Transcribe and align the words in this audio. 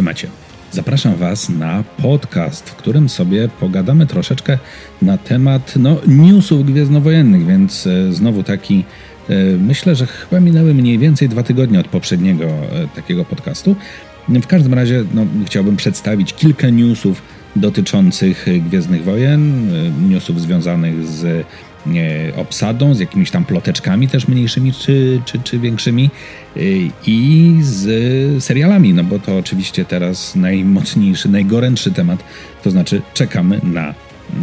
się 0.00 0.04
macie? 0.04 0.28
Zapraszam 0.72 1.16
Was 1.16 1.48
na 1.48 1.84
podcast, 2.02 2.70
w 2.70 2.76
którym 2.76 3.08
sobie 3.08 3.48
pogadamy 3.48 4.06
troszeczkę 4.06 4.58
na 5.02 5.18
temat 5.18 5.74
no, 5.76 5.96
newsów 6.06 6.66
gwiezdnowojennych, 6.66 7.46
więc 7.46 7.86
e, 7.86 8.12
znowu 8.12 8.42
taki, 8.42 8.84
e, 9.28 9.34
myślę, 9.58 9.94
że 9.94 10.06
chyba 10.06 10.40
minęły 10.40 10.74
mniej 10.74 10.98
więcej 10.98 11.28
dwa 11.28 11.42
tygodnie 11.42 11.80
od 11.80 11.88
poprzedniego 11.88 12.44
e, 12.44 12.88
takiego 12.96 13.24
podcastu. 13.24 13.76
W 14.28 14.46
każdym 14.46 14.74
razie 14.74 15.04
no, 15.14 15.26
chciałbym 15.46 15.76
przedstawić 15.76 16.34
kilka 16.34 16.70
newsów 16.70 17.22
dotyczących 17.56 18.46
Gwiezdnych 18.68 19.04
Wojen, 19.04 19.70
newsów 20.08 20.40
związanych 20.40 21.06
z 21.06 21.46
obsadą, 22.36 22.94
z 22.94 23.00
jakimiś 23.00 23.30
tam 23.30 23.44
ploteczkami 23.44 24.08
też 24.08 24.28
mniejszymi 24.28 24.72
czy, 24.72 25.20
czy, 25.24 25.38
czy 25.38 25.58
większymi 25.58 26.10
i 27.06 27.56
z 27.60 28.44
serialami, 28.44 28.94
no 28.94 29.04
bo 29.04 29.18
to 29.18 29.38
oczywiście 29.38 29.84
teraz 29.84 30.36
najmocniejszy, 30.36 31.28
najgorętszy 31.28 31.90
temat, 31.90 32.24
to 32.62 32.70
znaczy 32.70 33.02
czekamy 33.14 33.60
na 33.62 33.94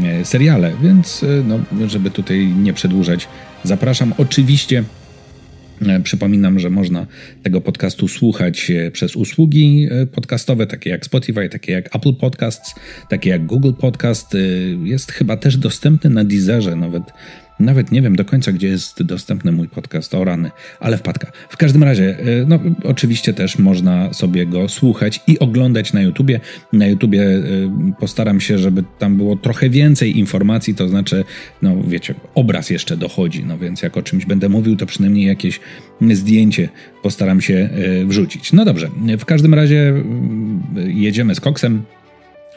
e, 0.04 0.26
seriale, 0.26 0.74
więc 0.82 1.24
e, 1.24 1.28
no, 1.48 1.88
żeby 1.88 2.12
tutaj 2.12 2.48
nie 2.48 2.74
przedłużać, 2.74 3.28
zapraszam 3.64 4.14
oczywiście 4.18 4.84
E, 4.84 4.97
przypominam, 6.04 6.60
że 6.60 6.70
można 6.70 7.08
tego 7.44 7.62
podcastu 7.62 8.08
słuchać 8.08 8.72
e, 8.72 8.92
przez 8.92 9.16
usługi 9.16 9.88
e, 9.92 10.06
podcastowe, 10.06 10.68
takie 10.68 10.90
jak 10.90 11.06
Spotify, 11.06 11.50
takie 11.50 11.72
jak 11.72 11.96
Apple 11.96 12.14
Podcasts, 12.14 12.76
takie 13.10 13.30
jak 13.30 13.46
Google 13.46 13.74
Podcast. 13.74 14.38
Jest 14.84 15.12
chyba 15.12 15.38
też 15.38 15.58
dostępny 15.58 16.10
na 16.10 16.24
Deezerze, 16.24 16.76
nawet 16.76 17.04
nawet 17.60 17.92
nie 17.92 18.02
wiem 18.02 18.16
do 18.16 18.26
końca, 18.26 18.52
gdzie 18.52 18.68
jest 18.68 19.04
dostępny 19.04 19.52
mój 19.52 19.68
podcast 19.68 20.16
o 20.16 20.24
rany, 20.24 20.52
ale 20.80 20.98
wpadka. 20.98 21.32
W 21.50 21.58
każdym 21.58 21.84
razie, 21.84 22.20
e, 22.20 22.24
no 22.48 22.60
oczywiście 22.84 23.34
też 23.34 23.60
można 23.60 24.14
sobie 24.14 24.46
go 24.46 24.70
słuchać 24.70 25.22
i 25.28 25.40
oglądać 25.40 25.94
na 25.94 26.02
YouTubie. 26.02 26.40
Na 26.74 26.88
YouTubie 26.88 27.24
e, 27.24 27.42
postaram 28.00 28.42
się, 28.42 28.58
żeby 28.58 28.84
tam 29.00 29.18
było 29.18 29.36
trochę 29.36 29.70
więcej 29.70 30.20
informacji, 30.20 30.76
to 30.76 30.90
znaczy, 30.90 31.24
no 31.62 31.84
wiecie, 31.88 32.16
obraz 32.36 32.70
jeszcze 32.70 32.98
dochodzi, 32.98 33.46
no 33.46 33.58
więc 33.58 33.82
jak 33.82 33.98
o 33.98 34.02
czymś 34.02 34.26
będę 34.26 34.50
mówił, 34.50 34.76
to 34.76 34.86
przynajmniej 34.86 35.28
jakieś 35.28 35.60
zdjęcie 36.02 36.70
postaram 37.04 37.42
się 37.42 37.70
e, 38.02 38.06
wrzucić. 38.06 38.54
No 38.54 38.66
dobrze, 38.66 38.90
w 39.20 39.26
każdym 39.26 39.54
razie 39.54 39.94
jedziemy 40.88 41.36
z 41.36 41.40
koksem. 41.40 41.84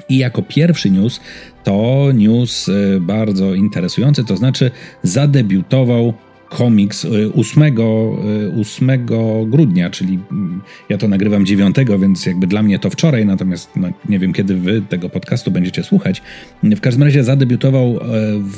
I 0.08 0.18
jako 0.18 0.42
pierwszy 0.42 0.90
news 0.90 1.20
to 1.64 2.08
news 2.14 2.68
e, 2.68 3.00
bardzo 3.00 3.54
interesujący, 3.54 4.24
to 4.24 4.36
znaczy 4.36 4.70
zadebiutował 5.02 6.14
komiks 6.48 7.06
8, 7.34 7.62
e, 7.62 8.60
8 8.60 8.90
e, 8.90 8.98
grudnia, 9.46 9.90
czyli 9.90 10.18
mm, 10.30 10.62
ja 10.88 10.98
to 10.98 11.08
nagrywam 11.08 11.46
9, 11.46 11.76
więc 11.98 12.26
jakby 12.26 12.46
dla 12.46 12.62
mnie 12.62 12.78
to 12.78 12.90
wczoraj, 12.90 13.26
natomiast 13.26 13.70
no, 13.76 13.88
nie 14.08 14.18
wiem 14.18 14.32
kiedy 14.32 14.56
wy 14.56 14.82
tego 14.88 15.08
podcastu 15.08 15.50
będziecie 15.50 15.82
słuchać. 15.82 16.22
W 16.62 16.80
każdym 16.80 17.02
razie 17.02 17.24
zadebiutował 17.24 17.98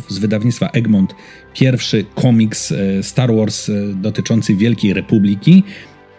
z 0.09 0.19
wydawnictwa 0.19 0.69
Egmont 0.69 1.15
pierwszy 1.55 2.05
komiks 2.15 2.75
Star 3.03 3.35
Wars 3.35 3.71
dotyczący 3.95 4.55
Wielkiej 4.55 4.93
Republiki. 4.93 5.63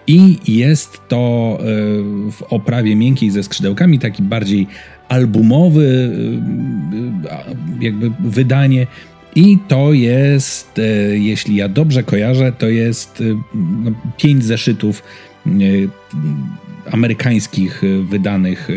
I 0.08 0.38
jest 0.48 1.02
to 1.08 1.58
w 2.32 2.44
oprawie 2.50 2.96
miękkiej 2.96 3.32
ze 3.32 3.44
skrzydełkami, 3.44 4.00
taki 4.00 4.24
bardziej 4.24 4.68
albumowy 5.14 6.12
y, 7.82 7.86
jakby 7.86 8.12
wydanie. 8.20 8.88
I 9.36 9.58
to 9.68 9.94
jest, 9.94 10.82
jeśli 11.14 11.56
ja 11.56 11.70
dobrze 11.70 12.04
kojarzę, 12.04 12.52
to 12.52 12.68
jest 12.68 13.22
y, 13.22 13.36
no, 13.56 13.92
pięć 14.18 14.44
zeszytów 14.44 15.04
y, 15.48 15.90
amerykańskich 16.92 17.82
wydanych 18.10 18.68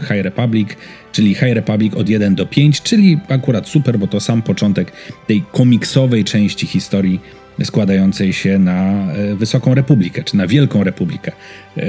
High 0.00 0.22
Republic, 0.22 0.68
czyli 1.12 1.34
High 1.34 1.54
Republic 1.54 1.94
od 1.94 2.08
1 2.08 2.34
do 2.34 2.46
5, 2.46 2.82
czyli 2.82 3.18
akurat 3.28 3.68
super, 3.68 3.98
bo 3.98 4.06
to 4.06 4.20
sam 4.20 4.42
początek 4.42 4.92
tej 5.26 5.42
komiksowej 5.52 6.24
części 6.24 6.66
historii 6.66 7.20
składającej 7.64 8.32
się 8.32 8.58
na 8.58 9.12
e, 9.12 9.34
Wysoką 9.34 9.74
Republikę, 9.74 10.24
czy 10.24 10.36
na 10.36 10.46
Wielką 10.46 10.84
Republikę. 10.84 11.32
E, 11.76 11.82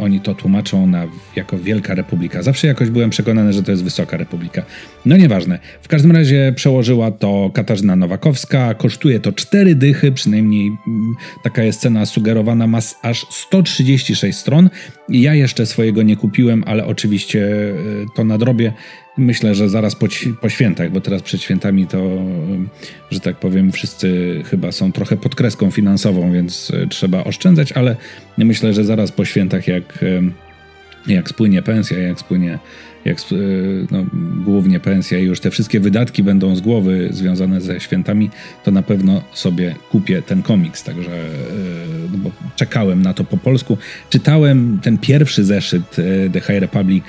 oni 0.00 0.20
to 0.20 0.34
tłumaczą 0.34 0.86
na, 0.86 1.06
jako 1.36 1.58
Wielka 1.58 1.94
Republika. 1.94 2.42
Zawsze 2.42 2.66
jakoś 2.66 2.90
byłem 2.90 3.10
przekonany, 3.10 3.52
że 3.52 3.62
to 3.62 3.70
jest 3.70 3.84
Wysoka 3.84 4.16
Republika. 4.16 4.62
No 5.06 5.16
nieważne. 5.16 5.58
W 5.82 5.88
każdym 5.88 6.12
razie 6.12 6.52
przełożyła 6.56 7.10
to 7.10 7.50
Katarzyna 7.54 7.96
Nowakowska. 7.96 8.74
Kosztuje 8.74 9.20
to 9.20 9.32
cztery 9.32 9.74
dychy, 9.74 10.12
przynajmniej 10.12 10.66
mm, 10.66 11.14
taka 11.42 11.62
jest 11.62 11.80
cena 11.80 12.06
sugerowana. 12.06 12.66
Ma 12.66 12.78
aż 13.02 13.26
136 13.30 14.38
stron. 14.38 14.70
Ja 15.10 15.34
jeszcze 15.34 15.66
swojego 15.66 16.02
nie 16.02 16.16
kupiłem, 16.16 16.64
ale 16.66 16.86
oczywiście 16.86 17.48
e, 17.48 17.74
to 18.14 18.24
nadrobię. 18.24 18.72
Myślę, 19.18 19.54
że 19.54 19.68
zaraz 19.68 19.96
po, 19.96 20.06
po, 20.40 20.48
świętach, 20.48 20.92
bo 20.92 21.00
teraz 21.00 21.22
przed 21.22 21.42
świętami 21.42 21.86
to, 21.86 22.22
że 23.10 23.20
tak 23.20 23.36
powiem, 23.36 23.72
wszyscy 23.72 24.40
chyba 24.44 24.72
są 24.72 24.92
trochę 24.92 25.16
pod 25.16 25.34
kreską 25.34 25.70
finansową, 25.70 26.32
więc 26.32 26.72
e, 26.74 26.86
trzeba 26.86 27.24
oszczędzać, 27.24 27.72
ale 27.72 27.96
myślę, 28.38 28.74
że 28.74 28.84
zaraz 28.84 29.12
po 29.12 29.24
świętach, 29.24 29.68
jak, 29.68 30.02
e, 30.02 31.12
jak 31.12 31.28
spłynie 31.28 31.62
pensja, 31.62 31.98
jak 31.98 32.20
spłynie 32.20 32.58
jak, 33.04 33.18
e, 33.18 33.24
no, 33.90 34.04
głównie 34.44 34.80
pensja 34.80 35.18
i 35.18 35.24
już 35.24 35.40
te 35.40 35.50
wszystkie 35.50 35.80
wydatki 35.80 36.22
będą 36.22 36.56
z 36.56 36.60
głowy 36.60 37.08
związane 37.10 37.60
ze 37.60 37.80
świętami, 37.80 38.30
to 38.64 38.70
na 38.70 38.82
pewno 38.82 39.22
sobie 39.32 39.74
kupię 39.90 40.22
ten 40.22 40.42
komiks. 40.42 40.84
Także 40.84 41.10
no 42.12 42.18
bo 42.18 42.30
czekałem 42.56 43.02
na 43.02 43.14
to 43.14 43.24
po 43.24 43.36
polsku. 43.36 43.78
Czytałem 44.10 44.78
ten 44.82 44.98
pierwszy 44.98 45.44
zeszyt 45.44 45.96
The 46.32 46.40
High 46.40 46.60
Republic 46.60 47.04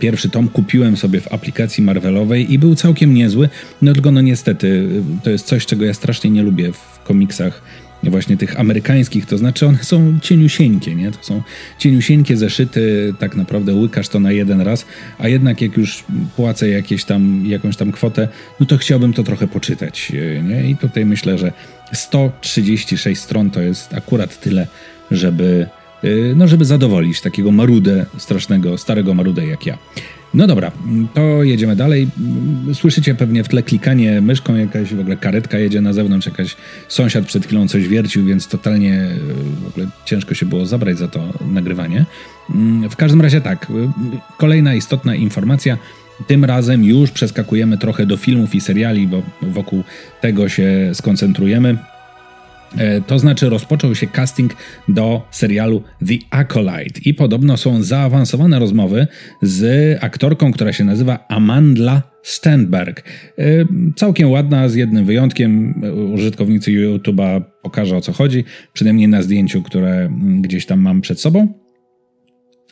Pierwszy 0.00 0.28
tom 0.28 0.48
kupiłem 0.48 0.96
sobie 0.96 1.20
w 1.20 1.32
aplikacji 1.32 1.84
Marvelowej 1.84 2.52
i 2.52 2.58
był 2.58 2.74
całkiem 2.74 3.14
niezły, 3.14 3.48
no 3.82 3.92
tylko 3.92 4.10
no 4.10 4.20
niestety 4.20 4.88
to 5.22 5.30
jest 5.30 5.46
coś, 5.46 5.66
czego 5.66 5.84
ja 5.84 5.94
strasznie 5.94 6.30
nie 6.30 6.42
lubię 6.42 6.72
w 6.72 7.02
komiksach 7.04 7.62
właśnie 8.02 8.36
tych 8.36 8.60
amerykańskich, 8.60 9.26
to 9.26 9.38
znaczy 9.38 9.66
one 9.66 9.78
są 9.84 10.18
cieniusieńkie, 10.22 10.94
nie? 10.94 11.10
To 11.10 11.18
są 11.22 11.42
cieniusieńkie 11.78 12.36
zeszyty, 12.36 13.14
tak 13.18 13.36
naprawdę 13.36 13.74
łykasz 13.74 14.08
to 14.08 14.20
na 14.20 14.32
jeden 14.32 14.60
raz, 14.60 14.86
a 15.18 15.28
jednak 15.28 15.60
jak 15.60 15.76
już 15.76 16.04
płacę 16.36 16.68
jakieś 16.68 17.04
tam, 17.04 17.46
jakąś 17.46 17.76
tam 17.76 17.92
kwotę, 17.92 18.28
no 18.60 18.66
to 18.66 18.78
chciałbym 18.78 19.12
to 19.12 19.22
trochę 19.22 19.48
poczytać, 19.48 20.12
nie? 20.42 20.70
I 20.70 20.76
tutaj 20.76 21.06
myślę, 21.06 21.38
że 21.38 21.52
136 21.92 23.20
stron 23.20 23.50
to 23.50 23.60
jest 23.60 23.94
akurat 23.94 24.40
tyle, 24.40 24.66
żeby 25.10 25.66
Y, 26.04 26.34
no 26.36 26.48
żeby 26.48 26.64
zadowolić 26.64 27.20
takiego 27.20 27.52
marudę, 27.52 28.06
strasznego, 28.18 28.78
starego 28.78 29.14
marudę 29.14 29.46
jak 29.46 29.66
ja. 29.66 29.78
No 30.34 30.46
dobra, 30.46 30.72
to 31.14 31.42
jedziemy 31.42 31.76
dalej. 31.76 32.08
Słyszycie 32.74 33.14
pewnie 33.14 33.44
w 33.44 33.48
tle 33.48 33.62
klikanie 33.62 34.20
myszką, 34.20 34.56
jakaś 34.56 34.94
w 34.94 35.00
ogóle 35.00 35.16
karetka 35.16 35.58
jedzie 35.58 35.80
na 35.80 35.92
zewnątrz, 35.92 36.26
jakaś 36.26 36.56
sąsiad 36.88 37.26
przed 37.26 37.46
chwilą 37.46 37.68
coś 37.68 37.88
wiercił, 37.88 38.24
więc 38.24 38.48
totalnie 38.48 39.10
y, 39.60 39.64
w 39.64 39.66
ogóle 39.68 39.86
ciężko 40.04 40.34
się 40.34 40.46
było 40.46 40.66
zabrać 40.66 40.98
za 40.98 41.08
to 41.08 41.32
nagrywanie. 41.52 42.04
Mm, 42.54 42.90
w 42.90 42.96
każdym 42.96 43.20
razie 43.20 43.40
tak, 43.40 43.66
y, 43.70 43.74
kolejna 44.38 44.74
istotna 44.74 45.14
informacja. 45.14 45.78
Tym 46.26 46.44
razem 46.44 46.84
już 46.84 47.10
przeskakujemy 47.10 47.78
trochę 47.78 48.06
do 48.06 48.16
filmów 48.16 48.54
i 48.54 48.60
seriali, 48.60 49.06
bo 49.06 49.22
wokół 49.42 49.84
tego 50.20 50.48
się 50.48 50.90
skoncentrujemy. 50.94 51.78
E, 52.76 53.00
to 53.00 53.18
znaczy 53.18 53.48
rozpoczął 53.48 53.94
się 53.94 54.06
casting 54.06 54.56
do 54.88 55.22
serialu 55.30 55.82
The 56.06 56.14
Acolyte 56.30 57.00
i 57.04 57.14
podobno 57.14 57.56
są 57.56 57.82
zaawansowane 57.82 58.58
rozmowy 58.58 59.06
z 59.42 59.98
aktorką, 60.04 60.52
która 60.52 60.72
się 60.72 60.84
nazywa 60.84 61.26
Amandla 61.28 62.02
Stenberg. 62.22 63.04
E, 63.38 63.44
całkiem 63.96 64.30
ładna, 64.30 64.68
z 64.68 64.74
jednym 64.74 65.04
wyjątkiem. 65.04 65.82
Użytkownicy 66.14 66.70
YouTube'a 66.70 67.42
pokażę 67.62 67.96
o 67.96 68.00
co 68.00 68.12
chodzi, 68.12 68.44
przynajmniej 68.72 69.08
na 69.08 69.22
zdjęciu, 69.22 69.62
które 69.62 70.10
gdzieś 70.40 70.66
tam 70.66 70.80
mam 70.80 71.00
przed 71.00 71.20
sobą. 71.20 71.67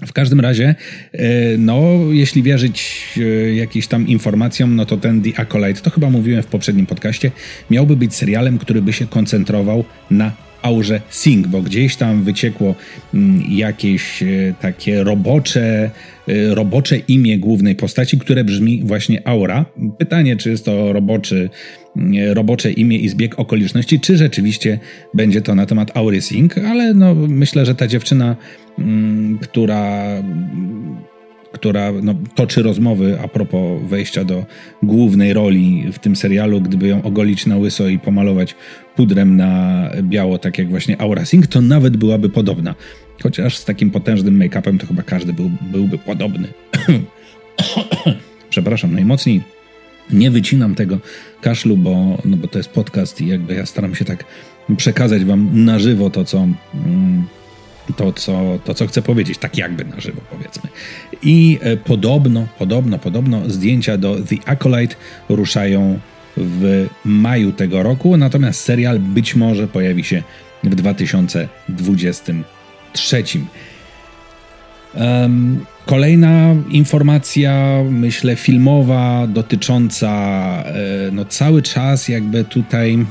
W 0.00 0.12
każdym 0.12 0.40
razie, 0.40 0.74
e, 1.12 1.58
no, 1.58 1.98
jeśli 2.10 2.42
wierzyć 2.42 3.04
e, 3.16 3.54
jakimś 3.54 3.86
tam 3.86 4.08
informacjom, 4.08 4.76
no 4.76 4.86
to 4.86 4.96
ten 4.96 5.22
The 5.22 5.40
Acolyte, 5.40 5.80
to 5.80 5.90
chyba 5.90 6.10
mówiłem 6.10 6.42
w 6.42 6.46
poprzednim 6.46 6.86
podcaście, 6.86 7.30
miałby 7.70 7.96
być 7.96 8.14
serialem, 8.14 8.58
który 8.58 8.82
by 8.82 8.92
się 8.92 9.06
koncentrował 9.06 9.84
na 10.10 10.45
aurze 10.62 11.00
Sing, 11.10 11.46
bo 11.46 11.62
gdzieś 11.62 11.96
tam 11.96 12.24
wyciekło 12.24 12.74
mm, 13.14 13.42
jakieś 13.48 14.22
e, 14.22 14.26
takie 14.60 15.04
robocze, 15.04 15.90
robocze 16.50 16.96
imię 16.98 17.38
głównej 17.38 17.74
postaci, 17.76 18.18
które 18.18 18.44
brzmi 18.44 18.82
właśnie 18.84 19.28
Aura. 19.28 19.64
Pytanie, 19.98 20.36
czy 20.36 20.50
jest 20.50 20.64
to 20.64 20.92
roboczy, 20.92 21.50
mm, 21.96 22.32
robocze 22.32 22.72
imię 22.72 22.96
i 22.98 23.08
zbieg 23.08 23.38
okoliczności, 23.38 24.00
czy 24.00 24.16
rzeczywiście 24.16 24.78
będzie 25.14 25.42
to 25.42 25.54
na 25.54 25.66
temat 25.66 25.96
Aury 25.96 26.20
Sing, 26.20 26.58
ale 26.58 26.94
no, 26.94 27.14
myślę, 27.14 27.66
że 27.66 27.74
ta 27.74 27.86
dziewczyna 27.86 28.36
Mm, 28.78 29.38
która, 29.38 30.22
która 31.56 31.92
no, 32.02 32.14
toczy 32.34 32.62
rozmowy 32.62 33.18
a 33.24 33.28
propos 33.28 33.82
wejścia 33.88 34.24
do 34.24 34.44
głównej 34.82 35.32
roli 35.32 35.84
w 35.92 35.98
tym 35.98 36.16
serialu, 36.16 36.60
gdyby 36.60 36.88
ją 36.88 37.02
ogolić 37.02 37.46
na 37.46 37.56
łyso 37.56 37.88
i 37.88 37.98
pomalować 37.98 38.54
pudrem 38.96 39.36
na 39.36 39.82
biało, 40.02 40.38
tak 40.38 40.58
jak 40.58 40.70
właśnie 40.70 41.00
Aura 41.00 41.24
Singh, 41.24 41.46
to 41.46 41.60
nawet 41.60 41.96
byłaby 41.96 42.28
podobna 42.28 42.74
chociaż 43.22 43.56
z 43.56 43.64
takim 43.64 43.90
potężnym 43.90 44.38
make-upem 44.38 44.78
to 44.78 44.86
chyba 44.86 45.02
każdy 45.02 45.32
był, 45.32 45.50
byłby 45.60 45.98
podobny. 45.98 46.48
Przepraszam 48.50 48.94
najmocniej. 48.94 49.42
Nie 50.10 50.30
wycinam 50.30 50.74
tego 50.74 50.98
kaszlu, 51.40 51.76
bo, 51.76 52.18
no 52.24 52.36
bo 52.36 52.48
to 52.48 52.58
jest 52.58 52.70
podcast 52.70 53.20
i 53.20 53.26
jakby 53.26 53.54
ja 53.54 53.66
staram 53.66 53.94
się 53.94 54.04
tak 54.04 54.24
przekazać 54.76 55.24
wam 55.24 55.64
na 55.64 55.78
żywo 55.78 56.10
to, 56.10 56.24
co, 56.24 56.38
mm, 56.38 57.24
to, 57.96 58.12
co, 58.12 58.58
to, 58.64 58.74
co 58.74 58.86
chcę 58.86 59.02
powiedzieć, 59.02 59.38
tak 59.38 59.58
jakby 59.58 59.84
na 59.84 60.00
żywo 60.00 60.20
powiedzmy. 60.30 60.70
I 61.22 61.58
e, 61.62 61.76
podobno, 61.76 62.46
podobno, 62.58 62.98
podobno 62.98 63.50
zdjęcia 63.50 63.98
do 63.98 64.16
The 64.16 64.36
Acolyte 64.46 64.96
ruszają 65.28 65.98
w 66.36 66.86
maju 67.04 67.52
tego 67.52 67.82
roku, 67.82 68.16
natomiast 68.16 68.60
serial 68.60 68.98
być 68.98 69.34
może 69.34 69.68
pojawi 69.68 70.04
się 70.04 70.22
w 70.64 70.74
2023. 70.74 73.24
Um, 74.94 75.64
kolejna 75.86 76.54
informacja, 76.70 77.82
myślę, 77.90 78.36
filmowa, 78.36 79.26
dotycząca 79.26 80.10
e, 80.66 80.74
no, 81.12 81.24
cały 81.24 81.62
czas 81.62 82.08
jakby 82.08 82.44
tutaj 82.44 83.06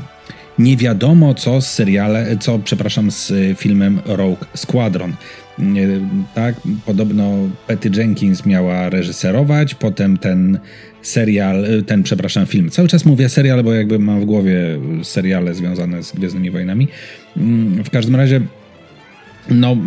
nie 0.60 0.78
wiadomo 0.78 1.34
co 1.34 1.62
z 1.62 1.72
seriale, 1.72 2.38
co 2.40 2.60
przepraszam, 2.60 3.12
z 3.12 3.34
filmem 3.58 4.02
Rogue 4.06 4.38
Squadron. 4.54 5.14
Tak, 6.34 6.56
podobno 6.86 7.34
Patty 7.68 7.90
Jenkins 7.96 8.46
miała 8.46 8.90
reżyserować, 8.90 9.76
potem 9.76 10.18
ten 10.18 10.60
serial, 11.02 11.66
ten, 11.88 12.04
przepraszam, 12.04 12.46
film. 12.46 12.70
Cały 12.70 12.88
czas 12.88 13.06
mówię 13.06 13.30
serial, 13.30 13.64
bo 13.64 13.74
jakby 13.74 14.00
mam 14.00 14.22
w 14.22 14.26
głowie 14.26 14.80
seriale 15.04 15.54
związane 15.54 16.04
z 16.04 16.12
Gwiezdnymi 16.12 16.52
Wojnami. 16.52 16.88
Mm, 17.38 17.84
w 17.84 17.90
każdym 17.90 18.16
razie 18.16 18.42
no, 19.50 19.78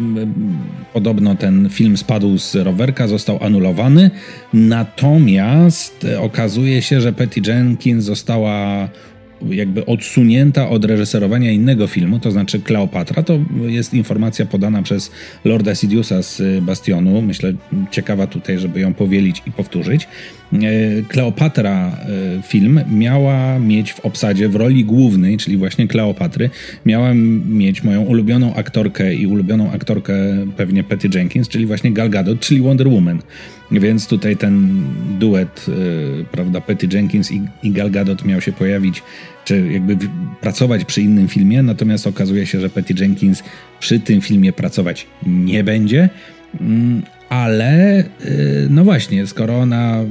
podobno 0.92 1.34
ten 1.34 1.68
film 1.68 1.96
spadł 1.96 2.38
z 2.38 2.54
rowerka, 2.54 3.08
został 3.08 3.44
anulowany, 3.44 4.10
natomiast 4.52 6.06
okazuje 6.20 6.82
się, 6.82 7.00
że 7.00 7.12
Patty 7.12 7.40
Jenkins 7.46 8.04
została 8.04 8.88
jakby 9.50 9.86
odsunięta 9.86 10.68
od 10.68 10.84
reżyserowania 10.84 11.50
innego 11.50 11.86
filmu, 11.86 12.18
to 12.18 12.30
znaczy 12.30 12.60
Kleopatra. 12.60 13.22
To 13.22 13.38
jest 13.66 13.94
informacja 13.94 14.46
podana 14.46 14.82
przez 14.82 15.10
Lorda 15.44 15.74
Sidiousa 15.74 16.22
z 16.22 16.42
Bastionu. 16.64 17.22
Myślę, 17.22 17.52
ciekawa 17.90 18.26
tutaj, 18.26 18.58
żeby 18.58 18.80
ją 18.80 18.94
powielić 18.94 19.42
i 19.46 19.52
powtórzyć. 19.52 20.08
E, 20.52 21.02
Kleopatra 21.08 21.96
e, 22.38 22.42
film 22.42 22.80
miała 22.90 23.58
mieć 23.58 23.92
w 23.92 24.00
obsadzie 24.00 24.48
w 24.48 24.56
roli 24.56 24.84
głównej, 24.84 25.36
czyli 25.36 25.56
właśnie 25.56 25.88
Kleopatry, 25.88 26.50
miała 26.86 27.14
mieć 27.46 27.82
moją 27.84 28.02
ulubioną 28.02 28.54
aktorkę 28.54 29.14
i 29.14 29.26
ulubioną 29.26 29.72
aktorkę 29.72 30.14
pewnie 30.56 30.84
Patty 30.84 31.08
Jenkins, 31.14 31.48
czyli 31.48 31.66
właśnie 31.66 31.92
Gal 31.92 32.10
Gadot, 32.10 32.40
czyli 32.40 32.60
Wonder 32.60 32.88
Woman. 32.88 33.18
Więc 33.70 34.06
tutaj 34.06 34.36
ten 34.36 34.82
duet, 35.18 35.66
yy, 35.68 36.24
prawda, 36.32 36.60
Patty 36.60 36.88
Jenkins 36.92 37.32
i, 37.32 37.42
i 37.62 37.70
Gal 37.70 37.90
Gadot 37.90 38.24
miał 38.24 38.40
się 38.40 38.52
pojawić, 38.52 39.02
czy 39.44 39.72
jakby 39.72 39.96
pracować 40.40 40.84
przy 40.84 41.02
innym 41.02 41.28
filmie, 41.28 41.62
natomiast 41.62 42.06
okazuje 42.06 42.46
się, 42.46 42.60
że 42.60 42.68
Patty 42.68 42.94
Jenkins 43.00 43.42
przy 43.80 44.00
tym 44.00 44.20
filmie 44.20 44.52
pracować 44.52 45.06
nie 45.26 45.64
będzie. 45.64 46.08
Ale 47.28 48.00
y, 48.00 48.66
no 48.70 48.84
właśnie, 48.84 49.26
skoro 49.26 49.58
ona, 49.58 50.04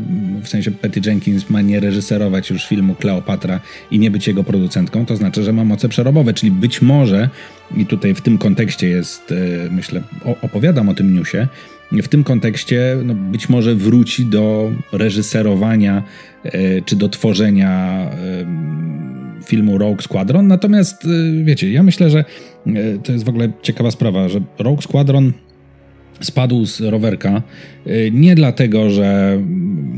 w 0.44 0.48
sensie 0.48 0.72
Patty 0.72 1.02
Jenkins 1.06 1.50
ma 1.50 1.62
nie 1.62 1.80
reżyserować 1.80 2.50
już 2.50 2.66
filmu 2.68 2.96
Kleopatra 2.96 3.60
i 3.92 4.00
nie 4.00 4.12
być 4.12 4.28
jego 4.28 4.44
producentką, 4.44 5.06
to 5.06 5.16
znaczy, 5.16 5.44
że 5.44 5.54
ma 5.54 5.64
moce 5.64 5.90
przerobowe, 5.90 6.34
czyli 6.34 6.52
być 6.52 6.82
może, 6.82 7.30
i 7.78 7.86
tutaj 7.86 8.16
w 8.16 8.22
tym 8.22 8.38
kontekście 8.38 8.88
jest, 8.88 9.32
y, 9.32 9.70
myślę, 9.72 10.02
opowiadam 10.42 10.90
o 10.90 10.94
tym 10.94 11.14
newsie, 11.14 11.48
w 11.92 12.08
tym 12.08 12.24
kontekście 12.24 12.98
no, 13.04 13.14
być 13.16 13.50
może 13.50 13.76
wróci 13.76 14.26
do 14.26 14.72
reżyserowania 14.92 16.04
y, 16.46 16.84
czy 16.86 16.96
do 16.96 17.10
tworzenia 17.10 18.06
filmu 19.46 19.78
Rogue 19.78 20.02
Squadron. 20.02 20.48
Natomiast 20.48 21.08
wiecie, 21.44 21.72
ja 21.72 21.84
myślę, 21.84 22.10
że 22.10 22.26
to 23.04 23.12
jest 23.12 23.26
w 23.26 23.30
ogóle 23.30 23.52
ciekawa 23.62 23.92
sprawa, 23.92 24.30
że 24.30 24.42
Rogue 24.60 24.82
Squadron 24.82 25.34
spadł 26.22 26.66
z 26.66 26.82
rowerka. 26.82 27.42
Y, 27.88 28.12
nie 28.14 28.36
dlatego, 28.36 28.90
że. 28.90 29.42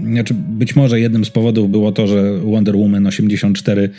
Znaczy 0.05 0.33
być 0.33 0.75
może 0.75 0.99
jednym 0.99 1.25
z 1.25 1.29
powodów 1.29 1.71
było 1.71 1.91
to, 1.91 2.07
że 2.07 2.39
Wonder 2.39 2.75
Woman 2.75 3.07
84 3.07 3.89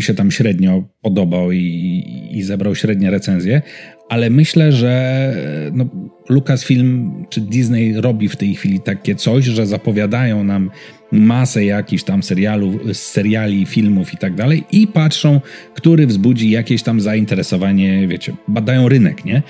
się 0.00 0.14
tam 0.14 0.30
średnio 0.30 0.84
podobał 1.02 1.52
i, 1.52 2.04
i 2.30 2.42
zebrał 2.42 2.74
średnie 2.74 3.10
recenzje, 3.10 3.62
ale 4.08 4.30
myślę, 4.30 4.72
że 4.72 5.34
no, 5.72 5.86
Lucasfilm 6.28 7.24
czy 7.30 7.40
Disney 7.40 8.00
robi 8.00 8.28
w 8.28 8.36
tej 8.36 8.54
chwili 8.54 8.80
takie 8.80 9.14
coś, 9.14 9.44
że 9.44 9.66
zapowiadają 9.66 10.44
nam 10.44 10.70
masę 11.12 11.64
jakichś 11.64 12.02
tam 12.02 12.22
serialu, 12.22 12.78
seriali, 12.92 13.66
filmów 13.66 14.14
i 14.14 14.16
tak 14.16 14.34
dalej 14.34 14.64
i 14.72 14.86
patrzą, 14.86 15.40
który 15.74 16.06
wzbudzi 16.06 16.50
jakieś 16.50 16.82
tam 16.82 17.00
zainteresowanie, 17.00 18.08
wiecie, 18.08 18.32
badają 18.48 18.88
rynek, 18.88 19.24
nie? 19.24 19.42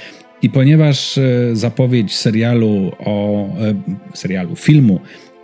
I 0.45 0.51
ponieważ 0.51 1.19
e, 1.19 1.23
zapowiedź 1.53 2.17
serialu 2.17 2.93
o 2.99 3.47
e, 3.49 3.75
serialu, 4.15 4.57
filmu 4.57 5.01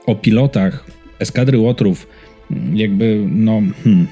o 0.07 0.15
pilotach 0.15 0.87
eskadry 1.19 1.59
Łotrów 1.59 2.07
mm, 2.51 2.77
jakby 2.77 3.27
no 3.31 3.63
hmm, 3.85 4.07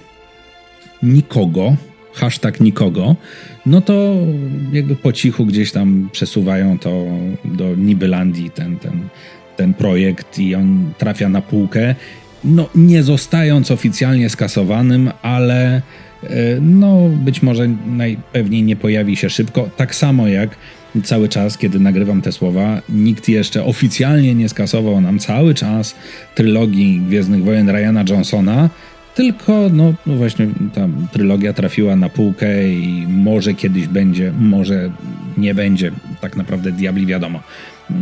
nikogo, 1.03 1.77
hashtag 2.13 2.61
nikogo, 2.61 3.17
no 3.67 3.81
to 3.81 4.17
jakby 4.73 4.97
po 4.97 5.13
cichu 5.13 5.47
gdzieś 5.47 5.73
tam 5.73 6.09
przesuwają 6.13 6.79
to 6.79 7.07
do 7.45 7.75
Nibylandii 7.77 8.51
ten, 8.51 8.79
ten, 8.79 9.09
ten 9.57 9.75
projekt 9.75 10.39
i 10.39 10.55
on 10.55 10.93
trafia 10.99 11.29
na 11.29 11.43
półkę, 11.43 11.95
no 12.45 12.69
nie 12.75 13.03
zostając 13.03 13.71
oficjalnie 13.71 14.31
skasowanym, 14.31 15.11
ale 15.23 15.83
no 16.61 17.09
być 17.09 17.43
może 17.43 17.69
najpewniej 17.87 18.63
nie 18.63 18.77
pojawi 18.77 19.17
się 19.17 19.31
szybko, 19.31 19.71
tak 19.77 19.95
samo 19.95 20.29
jak 20.29 20.57
cały 21.05 21.29
czas, 21.29 21.59
kiedy 21.59 21.81
nagrywam 21.81 22.23
te 22.23 22.33
słowa, 22.33 22.83
nikt 22.89 23.29
jeszcze 23.29 23.65
oficjalnie 23.65 24.35
nie 24.35 24.49
skasował 24.49 25.01
nam 25.01 25.19
cały 25.19 25.55
czas 25.55 25.95
trylogii 26.35 27.01
Gwiezdnych 27.01 27.45
Wojen 27.45 27.71
Ryana 27.71 28.05
Johnsona, 28.09 28.71
tylko 29.15 29.69
no, 29.73 29.95
no 30.07 30.17
właśnie 30.17 30.47
ta 30.75 30.89
trylogia 31.13 31.53
trafiła 31.53 31.97
na 31.97 32.09
półkę 32.09 32.69
i 32.69 33.07
może 33.09 33.55
kiedyś 33.55 33.87
będzie, 33.87 34.33
może 34.39 34.91
nie 35.39 35.55
będzie, 35.55 35.93
tak 36.21 36.37
naprawdę 36.37 36.73
diabli 36.73 37.07
wiadomo. 37.07 37.43
E, 37.91 37.95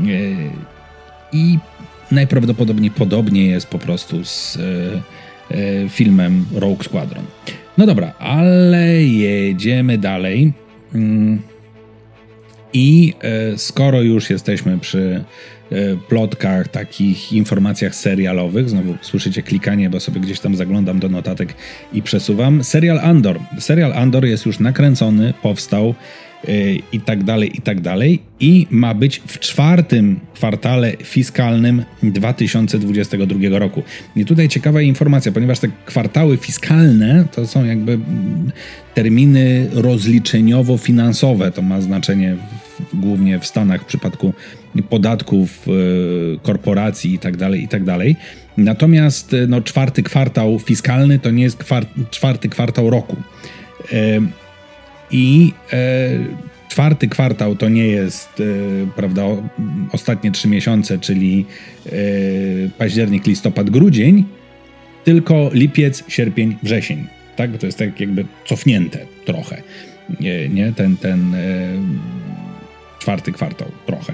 I 1.32 1.58
najprawdopodobniej 2.10 2.90
podobnie 2.90 3.46
jest 3.46 3.66
po 3.66 3.78
prostu 3.78 4.24
z 4.24 4.56
e, 4.56 4.60
e, 4.60 5.02
filmem 5.88 6.44
Rogue 6.54 6.84
Squadron. 6.84 7.24
No 7.78 7.86
dobra, 7.86 8.12
ale 8.18 9.02
jedziemy 9.02 9.98
dalej. 9.98 10.52
Mm. 10.94 11.42
I 12.72 13.14
e, 13.22 13.58
skoro 13.58 14.02
już 14.02 14.30
jesteśmy 14.30 14.78
przy 14.78 15.24
e, 15.70 15.76
plotkach, 16.08 16.68
takich 16.68 17.32
informacjach 17.32 17.94
serialowych, 17.94 18.70
znowu 18.70 18.94
słyszycie 19.00 19.42
klikanie, 19.42 19.90
bo 19.90 20.00
sobie 20.00 20.20
gdzieś 20.20 20.40
tam 20.40 20.56
zaglądam 20.56 20.98
do 20.98 21.08
notatek 21.08 21.54
i 21.92 22.02
przesuwam. 22.02 22.64
Serial 22.64 22.98
Andor. 22.98 23.38
Serial 23.58 23.92
Andor 23.92 24.24
jest 24.24 24.46
już 24.46 24.60
nakręcony, 24.60 25.34
powstał 25.42 25.94
i 26.92 27.00
tak 27.00 27.24
dalej, 27.24 27.58
i 27.58 27.60
tak 27.60 27.80
dalej. 27.80 28.22
I 28.40 28.66
ma 28.70 28.94
być 28.94 29.22
w 29.26 29.38
czwartym 29.38 30.20
kwartale 30.34 30.92
fiskalnym 31.02 31.84
2022 32.02 33.58
roku. 33.58 33.82
I 34.16 34.24
tutaj 34.24 34.48
ciekawa 34.48 34.80
informacja, 34.80 35.32
ponieważ 35.32 35.58
te 35.58 35.68
kwartały 35.86 36.36
fiskalne 36.36 37.24
to 37.32 37.46
są 37.46 37.64
jakby 37.64 37.98
terminy 38.94 39.68
rozliczeniowo-finansowe. 39.72 41.52
To 41.52 41.62
ma 41.62 41.80
znaczenie 41.80 42.36
w, 42.36 43.00
głównie 43.00 43.38
w 43.38 43.46
Stanach 43.46 43.82
w 43.82 43.84
przypadku 43.84 44.34
podatków, 44.88 45.68
y, 45.68 46.38
korporacji 46.42 47.14
i 47.14 47.18
tak 47.18 47.36
dalej, 47.36 47.62
i 47.62 47.68
tak 47.68 47.84
dalej. 47.84 48.16
Natomiast 48.56 49.32
y, 49.32 49.46
no, 49.48 49.60
czwarty 49.60 50.02
kwartał 50.02 50.58
fiskalny 50.58 51.18
to 51.18 51.30
nie 51.30 51.42
jest 51.42 51.56
kwart 51.56 51.88
czwarty 52.10 52.48
kwartał 52.48 52.90
roku. 52.90 53.16
I 55.10 55.52
e, 55.72 56.08
czwarty 56.68 57.08
kwartał 57.08 57.56
to 57.56 57.68
nie 57.68 57.86
jest, 57.86 58.28
e, 58.40 58.44
prawda, 58.96 59.22
ostatnie 59.92 60.30
trzy 60.30 60.48
miesiące, 60.48 60.98
czyli 60.98 61.46
e, 61.86 61.90
październik, 62.78 63.26
listopad, 63.26 63.70
grudzień, 63.70 64.24
tylko 65.04 65.50
lipiec, 65.52 66.04
sierpień, 66.08 66.56
wrzesień. 66.62 67.06
Tak? 67.36 67.58
To 67.58 67.66
jest 67.66 67.78
tak 67.78 68.00
jakby 68.00 68.24
cofnięte 68.44 68.98
trochę. 69.24 69.62
Nie, 70.20 70.48
nie? 70.48 70.72
ten, 70.72 70.96
ten 70.96 71.34
e, 71.34 71.68
czwarty 72.98 73.32
kwartał 73.32 73.68
trochę. 73.86 74.12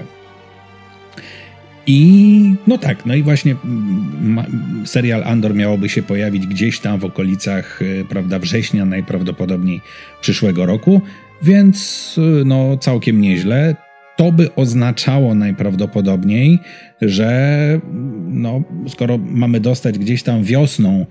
I 1.87 2.55
no 2.67 2.77
tak, 2.77 3.05
no 3.05 3.15
i 3.15 3.23
właśnie 3.23 3.55
ma, 4.21 4.45
serial 4.85 5.23
Andor 5.23 5.55
miałoby 5.55 5.89
się 5.89 6.03
pojawić 6.03 6.47
gdzieś 6.47 6.79
tam 6.79 6.99
w 6.99 7.05
okolicach, 7.05 7.81
e, 7.81 8.05
prawda, 8.05 8.39
września 8.39 8.85
najprawdopodobniej 8.85 9.81
przyszłego 10.21 10.65
roku, 10.65 11.01
więc 11.41 12.15
e, 12.41 12.45
no 12.45 12.77
całkiem 12.77 13.21
nieźle. 13.21 13.75
to 14.17 14.31
by 14.31 14.55
oznaczało 14.55 15.35
najprawdopodobniej, 15.35 16.59
że 17.01 17.79
no, 18.27 18.61
skoro 18.87 19.17
mamy 19.17 19.59
dostać 19.59 19.99
gdzieś 19.99 20.23
tam 20.23 20.43
wiosną 20.43 21.05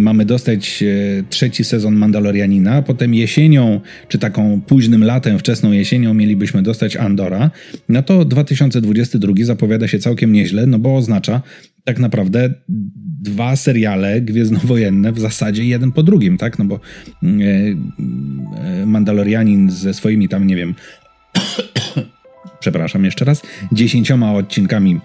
mamy 0.00 0.24
dostać 0.24 0.82
e, 0.82 1.22
trzeci 1.30 1.64
sezon 1.64 1.96
Mandalorianina, 1.96 2.82
potem 2.82 3.14
jesienią, 3.14 3.80
czy 4.08 4.18
taką 4.18 4.60
późnym 4.60 5.04
latem, 5.04 5.38
wczesną 5.38 5.72
jesienią 5.72 6.14
mielibyśmy 6.14 6.62
dostać 6.62 6.96
Andora, 6.96 7.50
no 7.88 8.02
to 8.02 8.24
2022 8.24 9.32
zapowiada 9.42 9.88
się 9.88 9.98
całkiem 9.98 10.32
nieźle, 10.32 10.66
no 10.66 10.78
bo 10.78 10.96
oznacza 10.96 11.42
tak 11.84 11.98
naprawdę 11.98 12.54
dwa 13.20 13.56
seriale 13.56 14.20
gwiezdnowojenne 14.20 15.12
w 15.12 15.20
zasadzie 15.20 15.64
jeden 15.64 15.92
po 15.92 16.02
drugim, 16.02 16.38
tak? 16.38 16.58
No 16.58 16.64
bo 16.64 16.74
e, 16.74 17.28
e, 18.82 18.86
Mandalorianin 18.86 19.70
ze 19.70 19.94
swoimi 19.94 20.28
tam, 20.28 20.46
nie 20.46 20.56
wiem, 20.56 20.74
przepraszam 22.60 23.04
jeszcze 23.04 23.24
raz, 23.24 23.42
dziesięcioma 23.72 24.32
odcinkami 24.32 25.00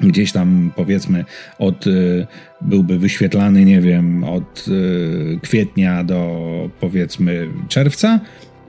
gdzieś 0.00 0.32
tam 0.32 0.72
powiedzmy 0.76 1.24
od 1.58 1.86
y, 1.86 2.26
byłby 2.60 2.98
wyświetlany, 2.98 3.64
nie 3.64 3.80
wiem, 3.80 4.24
od 4.24 4.68
y, 4.68 5.38
kwietnia 5.42 6.04
do 6.04 6.70
powiedzmy 6.80 7.48
czerwca, 7.68 8.20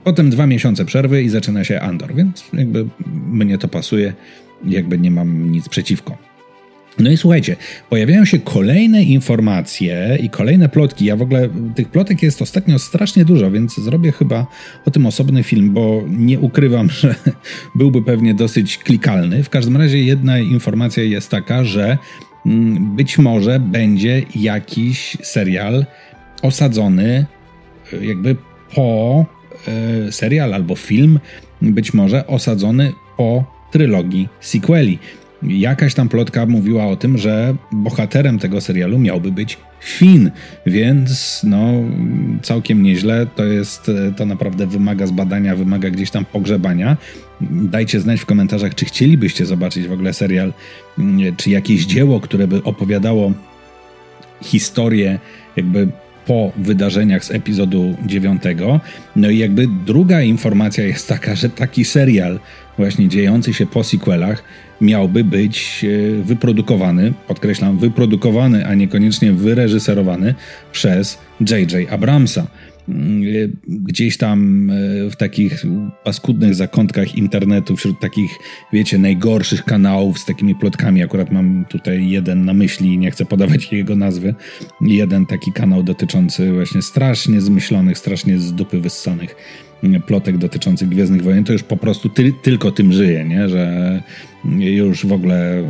potem 0.04 0.30
dwa 0.30 0.46
miesiące 0.46 0.84
przerwy 0.84 1.22
i 1.22 1.28
zaczyna 1.28 1.64
się 1.64 1.80
Andor, 1.80 2.14
więc 2.14 2.44
jakby 2.52 2.86
mnie 3.30 3.58
to 3.58 3.68
pasuje, 3.68 4.12
jakby 4.64 4.98
nie 4.98 5.10
mam 5.10 5.50
nic 5.50 5.68
przeciwko. 5.68 6.18
No 6.98 7.10
i 7.10 7.16
słuchajcie, 7.16 7.56
pojawiają 7.90 8.24
się 8.24 8.38
kolejne 8.38 9.02
informacje 9.02 10.18
i 10.20 10.30
kolejne 10.30 10.68
plotki. 10.68 11.04
Ja 11.04 11.16
w 11.16 11.22
ogóle 11.22 11.48
tych 11.74 11.88
plotek 11.88 12.22
jest 12.22 12.42
ostatnio 12.42 12.78
strasznie 12.78 13.24
dużo, 13.24 13.50
więc 13.50 13.76
zrobię 13.76 14.12
chyba 14.12 14.46
o 14.86 14.90
tym 14.90 15.06
osobny 15.06 15.42
film, 15.42 15.72
bo 15.72 16.04
nie 16.08 16.40
ukrywam, 16.40 16.90
że 17.00 17.14
byłby 17.74 18.02
pewnie 18.02 18.34
dosyć 18.34 18.78
klikalny. 18.78 19.42
W 19.42 19.50
każdym 19.50 19.76
razie 19.76 20.02
jedna 20.02 20.38
informacja 20.38 21.02
jest 21.02 21.30
taka, 21.30 21.64
że 21.64 21.98
mm, 22.46 22.96
być 22.96 23.18
może 23.18 23.60
będzie 23.60 24.22
jakiś 24.34 25.16
serial 25.22 25.86
osadzony 26.42 27.26
e, 27.92 28.04
jakby 28.04 28.36
po 28.74 29.24
e, 29.68 30.12
serial 30.12 30.54
albo 30.54 30.76
film, 30.76 31.20
być 31.62 31.94
może 31.94 32.26
osadzony 32.26 32.92
po 33.16 33.56
trylogii 33.72 34.28
sequeli. 34.40 34.98
Jakaś 35.42 35.94
tam 35.94 36.08
plotka 36.08 36.46
mówiła 36.46 36.86
o 36.86 36.96
tym, 36.96 37.18
że 37.18 37.54
bohaterem 37.72 38.38
tego 38.38 38.60
serialu 38.60 38.98
miałby 38.98 39.32
być 39.32 39.58
Finn, 39.80 40.30
więc 40.66 41.40
no 41.44 41.72
całkiem 42.42 42.82
nieźle. 42.82 43.26
To 43.36 43.44
jest, 43.44 43.90
to 44.16 44.26
naprawdę 44.26 44.66
wymaga 44.66 45.06
zbadania, 45.06 45.56
wymaga 45.56 45.90
gdzieś 45.90 46.10
tam 46.10 46.24
pogrzebania. 46.24 46.96
Dajcie 47.50 48.00
znać 48.00 48.20
w 48.20 48.26
komentarzach, 48.26 48.74
czy 48.74 48.84
chcielibyście 48.84 49.46
zobaczyć 49.46 49.88
w 49.88 49.92
ogóle 49.92 50.12
serial, 50.12 50.52
czy 51.36 51.50
jakieś 51.50 51.86
dzieło, 51.86 52.20
które 52.20 52.48
by 52.48 52.62
opowiadało 52.62 53.32
historię 54.42 55.18
jakby 55.56 55.88
po 56.26 56.52
wydarzeniach 56.56 57.24
z 57.24 57.30
epizodu 57.30 57.96
9. 58.06 58.42
No 59.16 59.30
i 59.30 59.38
jakby 59.38 59.66
druga 59.86 60.22
informacja 60.22 60.84
jest 60.84 61.08
taka, 61.08 61.34
że 61.34 61.50
taki 61.50 61.84
serial 61.84 62.40
właśnie 62.78 63.08
dziejący 63.08 63.54
się 63.54 63.66
po 63.66 63.84
sequelach 63.84 64.44
miałby 64.80 65.24
być 65.24 65.84
e, 65.84 66.22
wyprodukowany, 66.22 67.12
podkreślam, 67.28 67.78
wyprodukowany, 67.78 68.66
a 68.66 68.74
niekoniecznie 68.74 69.32
wyreżyserowany 69.32 70.34
przez 70.72 71.18
J.J. 71.40 71.92
Abramsa. 71.92 72.46
Mm, 72.88 73.22
e, 73.22 73.48
gdzieś 73.68 74.16
tam 74.16 74.70
e, 74.70 74.74
w 75.10 75.16
takich 75.16 75.64
paskudnych 76.04 76.54
zakątkach 76.54 77.14
internetu, 77.14 77.76
wśród 77.76 78.00
takich, 78.00 78.30
wiecie, 78.72 78.98
najgorszych 78.98 79.64
kanałów 79.64 80.18
z 80.18 80.24
takimi 80.24 80.54
plotkami, 80.54 81.02
akurat 81.02 81.32
mam 81.32 81.64
tutaj 81.68 82.08
jeden 82.08 82.44
na 82.44 82.54
myśli, 82.54 82.98
nie 82.98 83.10
chcę 83.10 83.24
podawać 83.24 83.72
jego 83.72 83.96
nazwy, 83.96 84.34
jeden 84.80 85.26
taki 85.26 85.52
kanał 85.52 85.82
dotyczący 85.82 86.52
właśnie 86.52 86.82
strasznie 86.82 87.40
zmyślonych, 87.40 87.98
strasznie 87.98 88.38
z 88.38 88.52
dupy 88.52 88.80
wyssanych 88.80 89.36
plotek 90.06 90.38
dotyczących 90.38 90.88
Gwiezdnych 90.88 91.22
Wojen, 91.22 91.44
to 91.44 91.52
już 91.52 91.62
po 91.62 91.76
prostu 91.76 92.08
ty, 92.08 92.32
tylko 92.42 92.72
tym 92.72 92.92
żyje, 92.92 93.24
nie? 93.24 93.48
że 93.48 94.02
już 94.58 95.06
w 95.06 95.12
ogóle 95.12 95.58
y, 95.58 95.64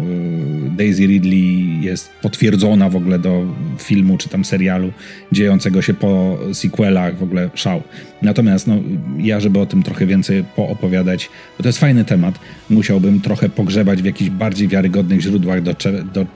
Daisy 0.76 1.06
Ridley 1.06 1.80
jest 1.80 2.10
potwierdzona 2.22 2.88
w 2.88 2.96
ogóle 2.96 3.18
do 3.18 3.46
filmu 3.78 4.18
czy 4.18 4.28
tam 4.28 4.44
serialu 4.44 4.92
dziejącego 5.32 5.82
się 5.82 5.94
po 5.94 6.38
sequelach, 6.52 7.18
w 7.18 7.22
ogóle 7.22 7.50
szał. 7.54 7.82
Natomiast 8.22 8.66
no, 8.66 8.76
ja, 9.18 9.40
żeby 9.40 9.58
o 9.58 9.66
tym 9.66 9.82
trochę 9.82 10.06
więcej 10.06 10.44
poopowiadać, 10.56 11.30
bo 11.58 11.62
to 11.62 11.68
jest 11.68 11.78
fajny 11.78 12.04
temat, 12.04 12.38
musiałbym 12.70 13.20
trochę 13.20 13.48
pogrzebać 13.48 14.02
w 14.02 14.04
jakichś 14.04 14.30
bardziej 14.30 14.68
wiarygodnych 14.68 15.20
źródłach 15.20 15.62
do, 15.62 15.74
do 16.14 16.26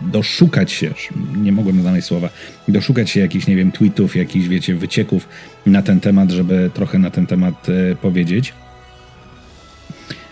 doszukać 0.00 0.72
się, 0.72 0.94
nie 1.36 1.52
mogłem 1.52 1.80
znaleźć 1.80 2.06
słowa, 2.06 2.28
doszukać 2.68 3.10
się 3.10 3.20
jakichś, 3.20 3.46
nie 3.46 3.56
wiem, 3.56 3.72
tweetów, 3.72 4.16
jakichś, 4.16 4.46
wiecie, 4.46 4.74
wycieków 4.74 5.28
na 5.66 5.82
ten 5.82 6.00
temat, 6.00 6.30
żeby 6.30 6.70
trochę 6.74 6.98
na 6.98 7.10
ten 7.10 7.26
temat 7.26 7.66
e, 7.68 7.96
powiedzieć. 7.96 8.52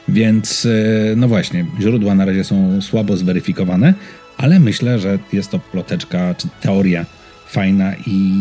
Więc, 0.09 0.67
e, 0.67 1.17
no 1.17 1.29
właśnie, 1.29 1.67
źródła 1.81 2.15
na 2.15 2.25
razie 2.25 2.45
są 2.45 2.83
słabo 2.83 3.17
zweryfikowane, 3.17 3.95
ale 4.37 4.61
myślę, 4.61 4.99
że 4.99 5.19
jest 5.33 5.51
to 5.51 5.59
ploteczka 5.59 6.35
czy 6.35 6.49
teoria 6.61 7.07
fajna 7.47 7.93
i 8.07 8.41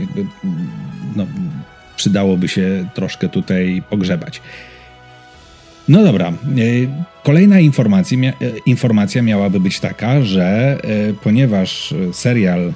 jakby, 0.00 0.26
no, 1.16 1.26
przydałoby 1.96 2.48
się 2.48 2.88
troszkę 2.94 3.28
tutaj 3.28 3.82
pogrzebać. 3.90 4.40
No 5.88 6.02
dobra. 6.02 6.28
E, 6.28 6.32
kolejna 7.22 7.60
informacja, 7.60 8.18
e, 8.18 8.32
informacja 8.66 9.22
miałaby 9.22 9.60
być 9.60 9.80
taka, 9.80 10.22
że 10.22 10.78
e, 10.82 11.12
ponieważ 11.12 11.94
serial 12.12 12.72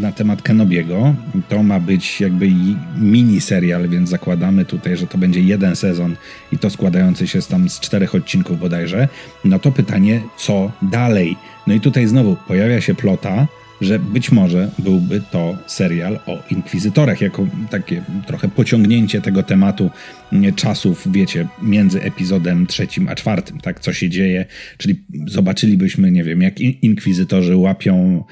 na 0.00 0.12
temat 0.12 0.42
Kenobiego 0.42 1.14
to 1.48 1.62
ma 1.62 1.80
być 1.80 2.20
jakby 2.20 2.48
mini 2.96 3.40
serial, 3.40 3.88
więc 3.88 4.10
zakładamy 4.10 4.64
tutaj, 4.64 4.96
że 4.96 5.06
to 5.06 5.18
będzie 5.18 5.40
jeden 5.40 5.76
sezon 5.76 6.16
i 6.52 6.58
to 6.58 6.70
składający 6.70 7.28
się 7.28 7.42
z 7.42 7.48
tam 7.48 7.68
z 7.68 7.80
czterech 7.80 8.14
odcinków 8.14 8.60
bodajże, 8.60 9.08
no 9.44 9.58
to 9.58 9.72
pytanie, 9.72 10.20
co 10.36 10.72
dalej? 10.82 11.36
No 11.66 11.74
i 11.74 11.80
tutaj 11.80 12.06
znowu 12.06 12.36
pojawia 12.48 12.80
się 12.80 12.94
plota, 12.94 13.46
że 13.80 13.98
być 13.98 14.32
może 14.32 14.70
byłby 14.78 15.22
to 15.30 15.58
serial 15.66 16.18
o 16.26 16.38
inkwizytorach, 16.50 17.20
jako 17.20 17.46
takie 17.70 18.02
trochę 18.26 18.48
pociągnięcie 18.48 19.20
tego 19.20 19.42
tematu 19.42 19.90
mm, 20.32 20.54
czasów, 20.54 21.12
wiecie, 21.12 21.48
między 21.62 22.02
epizodem 22.02 22.66
trzecim 22.66 23.08
a 23.08 23.14
czwartym, 23.14 23.60
tak, 23.60 23.80
co 23.80 23.92
się 23.92 24.08
dzieje, 24.08 24.46
czyli 24.78 25.04
zobaczylibyśmy, 25.26 26.10
nie 26.10 26.24
wiem, 26.24 26.42
jak 26.42 26.60
inkwizytorzy 26.60 27.56
łapią 27.56 28.24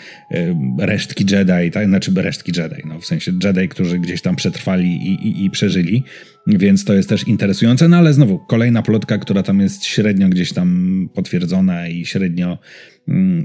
resztki 0.79 1.25
Jedi, 1.31 1.71
tak, 1.71 1.87
znaczy 1.87 2.13
resztki 2.17 2.53
Jedi, 2.57 2.83
no 2.85 3.01
w 3.01 3.07
sensie 3.07 3.33
Jedi, 3.45 3.69
którzy 3.69 3.99
gdzieś 3.99 4.23
tam 4.23 4.37
przetrwali 4.37 4.89
i, 4.89 5.29
i, 5.29 5.45
i 5.45 5.51
przeżyli, 5.51 6.05
więc 6.47 6.85
to 6.85 6.95
jest 6.95 7.09
też 7.09 7.29
interesujące, 7.29 7.89
no 7.89 7.97
ale 7.97 8.13
znowu 8.13 8.39
kolejna 8.39 8.83
plotka, 8.83 9.19
która 9.19 9.43
tam 9.43 9.61
jest 9.61 9.85
średnio 9.85 10.29
gdzieś 10.29 10.53
tam 10.53 11.09
potwierdzona 11.15 11.89
i 11.89 12.07
średnio 12.07 12.59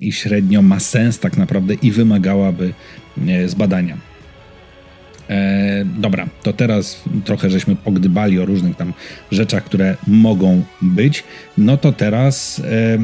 i 0.02 0.12
średnio 0.12 0.62
ma 0.62 0.80
sens 0.80 1.20
tak 1.20 1.38
naprawdę 1.38 1.74
i 1.74 1.92
wymagałaby 1.92 2.74
e, 3.28 3.50
zbadania. 3.50 3.98
E, 5.30 5.86
dobra, 5.86 6.28
to 6.44 6.54
teraz 6.54 7.04
trochę 7.26 7.50
żeśmy 7.50 7.76
pogdybali 7.76 8.40
o 8.40 8.46
różnych 8.46 8.76
tam 8.76 8.94
rzeczach, 9.32 9.64
które 9.64 9.98
mogą 10.08 10.64
być. 10.82 11.24
No 11.58 11.78
to 11.78 11.92
teraz 11.92 12.62
e, 12.66 12.98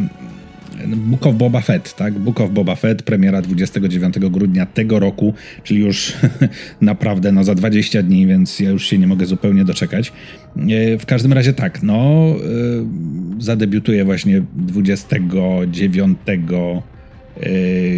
Book 0.88 1.28
of 1.28 1.36
Boba 1.36 1.62
Fett, 1.62 1.96
tak? 1.96 2.14
Book 2.14 2.42
of 2.42 2.52
Boba 2.52 2.76
Fett, 2.76 3.04
premiera 3.04 3.42
29 3.42 4.20
grudnia 4.20 4.66
tego 4.66 5.00
roku, 5.00 5.34
czyli 5.64 5.80
już 5.80 6.14
naprawdę 6.82 7.32
no, 7.32 7.44
za 7.44 7.56
20 7.56 8.04
dni, 8.04 8.28
więc 8.28 8.60
ja 8.60 8.70
już 8.70 8.86
się 8.86 8.98
nie 8.98 9.08
mogę 9.08 9.26
zupełnie 9.26 9.66
doczekać. 9.66 10.12
E, 10.58 10.98
w 10.98 11.06
każdym 11.06 11.34
razie 11.34 11.54
tak, 11.54 11.84
no 11.84 11.96
e, 11.98 12.36
zadebiutuje 13.40 14.06
właśnie 14.06 14.42
29 14.56 16.18
e, 16.28 17.52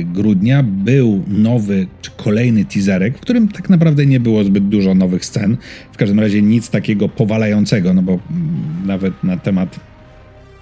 grudnia 0.03 0.63
był 0.63 1.23
nowy, 1.27 1.87
czy 2.01 2.11
kolejny 2.17 2.65
teaserek, 2.65 3.17
w 3.17 3.21
którym 3.21 3.47
tak 3.47 3.69
naprawdę 3.69 4.05
nie 4.05 4.19
było 4.19 4.43
zbyt 4.43 4.67
dużo 4.67 4.95
nowych 4.95 5.25
scen. 5.25 5.57
W 5.91 5.97
każdym 5.97 6.19
razie 6.19 6.41
nic 6.41 6.69
takiego 6.69 7.09
powalającego, 7.09 7.93
no 7.93 8.01
bo 8.01 8.19
nawet 8.85 9.23
na 9.23 9.37
temat 9.37 9.90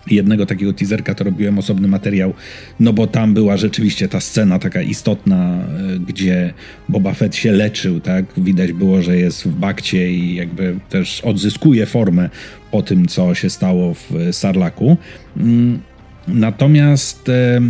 jednego 0.08 0.46
takiego 0.46 0.74
teaserka 0.74 1.15
to 1.15 1.24
robiłem 1.24 1.60
osobny 1.60 1.88
materiał, 1.88 2.34
no 2.79 2.94
bo 2.94 3.08
tam 3.08 3.34
była 3.34 3.58
rzeczywiście 3.58 4.08
ta 4.08 4.20
scena 4.20 4.60
taka 4.60 4.82
istotna, 4.82 5.58
e, 5.96 6.00
gdzie 6.08 6.53
Boba 6.89 7.13
Fett 7.13 7.36
się 7.36 7.51
leczył, 7.51 8.00
tak? 8.00 8.25
Widać 8.38 8.74
było, 8.74 9.01
że 9.01 9.18
jest 9.18 9.44
w 9.44 9.56
bakcie 9.56 10.12
i 10.12 10.36
jakby 10.36 10.75
też 10.89 11.22
odzyskuje 11.22 11.86
formę 11.86 12.29
po 12.72 12.82
tym, 12.82 13.06
co 13.06 13.36
się 13.36 13.50
stało 13.50 13.94
w 13.94 14.12
Sarlaku. 14.32 14.98
Mm, 15.38 15.79
natomiast 16.27 17.29
e, 17.29 17.62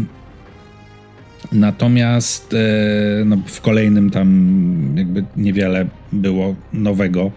Natomiast 1.51 2.53
e, 2.53 3.25
no, 3.25 3.37
w 3.45 3.61
kolejnym 3.61 4.09
tam 4.09 4.93
jakby 4.95 5.23
niewiele 5.37 5.87
było 6.11 6.55
nowego 6.73 7.31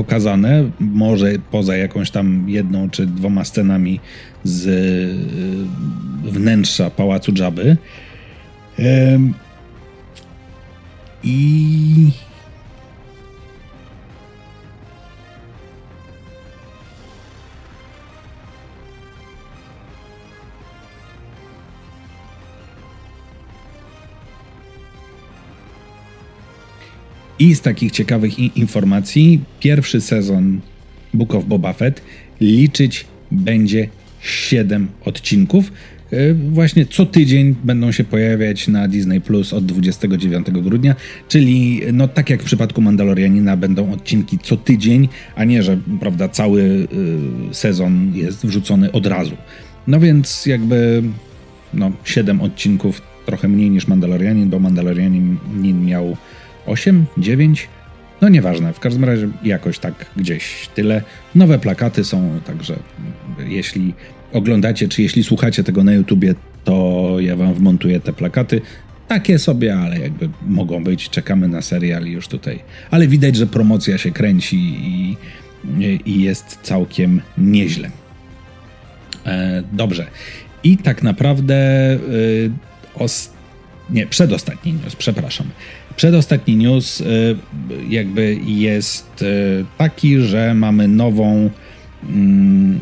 pokazane, 0.00 0.70
może 0.80 1.32
poza 1.50 1.76
jakąś 1.76 2.10
tam 2.10 2.44
jedną 2.48 2.90
czy 2.90 3.06
dwoma 3.06 3.44
scenami 3.44 4.00
z 4.44 4.66
e, 4.66 6.30
wnętrza 6.30 6.90
pałacu 6.90 7.32
Dżaby. 7.32 7.76
I 11.24 12.10
I 27.40 27.54
z 27.54 27.60
takich 27.60 27.92
ciekawych 27.92 28.38
informacji, 28.56 29.40
pierwszy 29.60 30.00
sezon 30.00 30.60
Book 31.14 31.34
of 31.34 31.44
Boba 31.44 31.72
Fett 31.72 32.02
liczyć 32.40 33.04
będzie 33.30 33.88
7 34.20 34.88
odcinków. 35.04 35.72
E, 36.12 36.34
właśnie 36.34 36.86
co 36.86 37.06
tydzień 37.06 37.54
będą 37.64 37.92
się 37.92 38.04
pojawiać 38.04 38.68
na 38.68 38.88
Disney 38.88 39.20
Plus 39.20 39.52
od 39.52 39.66
29 39.66 40.46
grudnia, 40.50 40.94
czyli 41.28 41.80
no 41.92 42.08
tak 42.08 42.30
jak 42.30 42.42
w 42.42 42.44
przypadku 42.44 42.80
Mandalorianina 42.80 43.56
będą 43.56 43.92
odcinki 43.92 44.38
co 44.38 44.56
tydzień, 44.56 45.08
a 45.36 45.44
nie, 45.44 45.62
że 45.62 45.78
prawda 46.00 46.28
cały 46.28 46.62
y, 46.62 46.86
sezon 47.54 48.12
jest 48.14 48.46
wrzucony 48.46 48.92
od 48.92 49.06
razu. 49.06 49.36
No 49.86 50.00
więc 50.00 50.46
jakby 50.46 51.02
no 51.74 51.92
7 52.04 52.40
odcinków 52.40 53.02
trochę 53.26 53.48
mniej 53.48 53.70
niż 53.70 53.88
Mandalorianin, 53.88 54.50
bo 54.50 54.58
Mandalorianin 54.58 55.36
miał 55.84 56.16
8, 56.70 57.06
9, 57.18 57.68
no 58.20 58.28
nieważne, 58.28 58.72
w 58.72 58.80
każdym 58.80 59.04
razie 59.04 59.28
jakoś 59.42 59.78
tak 59.78 60.06
gdzieś 60.16 60.68
tyle. 60.74 61.02
Nowe 61.34 61.58
plakaty 61.58 62.04
są, 62.04 62.40
także 62.46 62.76
jeśli 63.38 63.94
oglądacie, 64.32 64.88
czy 64.88 65.02
jeśli 65.02 65.24
słuchacie 65.24 65.64
tego 65.64 65.84
na 65.84 65.92
YouTubie, 65.92 66.34
to 66.64 67.16
ja 67.20 67.36
wam 67.36 67.54
wmontuję 67.54 68.00
te 68.00 68.12
plakaty. 68.12 68.60
Takie 69.08 69.38
sobie, 69.38 69.76
ale 69.76 69.98
jakby 69.98 70.28
mogą 70.46 70.84
być. 70.84 71.10
Czekamy 71.10 71.48
na 71.48 71.62
serial 71.62 72.06
już 72.06 72.28
tutaj. 72.28 72.60
Ale 72.90 73.08
widać, 73.08 73.36
że 73.36 73.46
promocja 73.46 73.98
się 73.98 74.10
kręci 74.10 74.56
i, 74.56 75.16
i 76.06 76.22
jest 76.22 76.58
całkiem 76.62 77.20
nieźle. 77.38 77.90
E, 79.26 79.62
dobrze. 79.72 80.06
I 80.64 80.76
tak 80.76 81.02
naprawdę 81.02 81.54
y, 81.94 82.50
os, 82.94 83.30
nie, 83.90 84.06
przedostatni 84.06 84.72
news, 84.72 84.96
przepraszam. 84.96 85.46
Przedostatni 86.00 86.56
news 86.56 87.00
y, 87.00 87.36
jakby 87.88 88.38
jest 88.46 89.22
y, 89.22 89.64
taki, 89.78 90.20
że 90.20 90.54
mamy 90.54 90.88
nową 90.88 91.50
mm, 92.08 92.80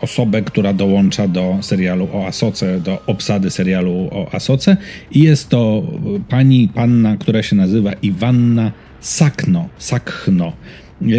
osobę, 0.00 0.42
która 0.42 0.72
dołącza 0.72 1.28
do 1.28 1.58
serialu 1.60 2.08
o 2.12 2.26
Asoce, 2.26 2.80
do 2.80 3.02
obsady 3.06 3.50
serialu 3.50 4.08
o 4.12 4.34
Asoce 4.34 4.76
i 5.10 5.22
jest 5.22 5.48
to 5.48 5.82
pani, 6.28 6.68
panna, 6.74 7.16
która 7.16 7.42
się 7.42 7.56
nazywa 7.56 7.92
Iwanna 7.92 8.72
Sakno, 9.00 9.68
Sakhno. 9.78 10.52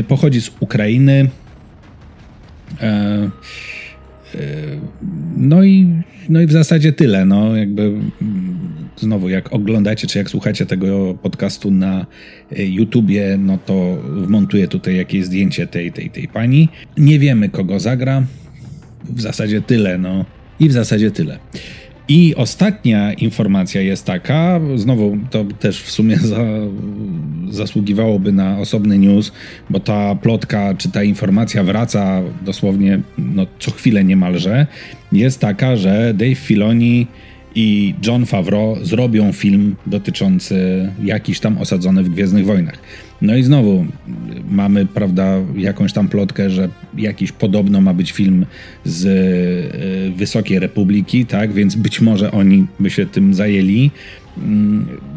Pochodzi 0.08 0.42
z 0.42 0.52
Ukrainy. 0.60 1.30
E, 2.82 2.86
e, 2.86 3.30
no 5.38 5.64
i, 5.64 5.88
no 6.30 6.42
i 6.42 6.48
w 6.48 6.52
zasadzie 6.52 6.94
tyle. 6.94 7.26
No, 7.26 7.56
jakby 7.56 7.94
znowu, 8.98 9.30
jak 9.30 9.54
oglądacie 9.54 10.08
czy 10.08 10.18
jak 10.18 10.30
słuchacie 10.30 10.66
tego 10.66 11.14
podcastu 11.22 11.72
na 11.72 12.06
e, 12.58 12.66
YouTubie, 12.66 13.38
no 13.40 13.58
to 13.58 13.98
wmontuję 14.04 14.68
tutaj 14.68 14.98
jakieś 14.98 15.26
zdjęcie 15.26 15.68
tej, 15.68 15.92
tej, 15.92 16.10
tej 16.10 16.28
pani. 16.28 16.70
Nie 16.98 17.20
wiemy, 17.20 17.50
kogo 17.50 17.80
zagra. 17.80 18.24
W 19.10 19.22
zasadzie 19.22 19.62
tyle, 19.62 19.98
no. 19.98 20.26
I 20.60 20.70
w 20.70 20.72
zasadzie 20.72 21.12
tyle. 21.12 21.40
I 22.10 22.36
ostatnia 22.36 23.14
informacja 23.14 23.82
jest 23.82 24.06
taka, 24.06 24.60
znowu 24.76 25.18
to 25.32 25.44
też 25.44 25.82
w 25.82 25.92
sumie 25.92 26.18
za, 26.18 26.46
zasługiwałoby 27.50 28.32
na 28.32 28.58
osobny 28.60 28.98
news, 28.98 29.32
bo 29.70 29.80
ta 29.80 30.16
plotka 30.16 30.74
czy 30.74 30.92
ta 30.92 31.04
informacja 31.04 31.64
wraca 31.64 32.22
dosłownie 32.46 33.00
no, 33.18 33.46
co 33.60 33.72
chwilę 33.72 34.04
niemalże. 34.04 34.68
Jest 35.12 35.40
taka, 35.40 35.76
że 35.76 36.14
Dave 36.14 36.36
Filoni 36.36 37.08
i 37.56 37.94
John 38.06 38.26
Favreau 38.26 38.86
zrobią 38.86 39.32
film 39.32 39.76
dotyczący 39.88 40.90
jakiś 41.04 41.40
tam 41.40 41.58
osadzony 41.58 42.04
w 42.04 42.10
Gwiezdnych 42.10 42.46
Wojnach. 42.46 42.80
No 43.22 43.36
i 43.36 43.44
znowu 43.44 43.86
mamy, 44.50 44.86
prawda, 44.86 45.36
jakąś 45.56 45.94
tam 45.94 46.08
plotkę, 46.08 46.50
że 46.50 46.70
jakiś 46.98 47.32
podobno 47.32 47.82
ma 47.82 47.94
być 47.94 48.12
film 48.12 48.46
z 48.86 49.06
y, 49.06 50.18
Wysokiej 50.18 50.60
Republiki, 50.60 51.26
tak, 51.26 51.54
więc 51.54 51.76
być 51.76 52.02
może 52.02 52.32
oni 52.32 52.66
by 52.80 52.90
się 52.90 53.06
tym 53.06 53.34
zajęli. 53.34 53.92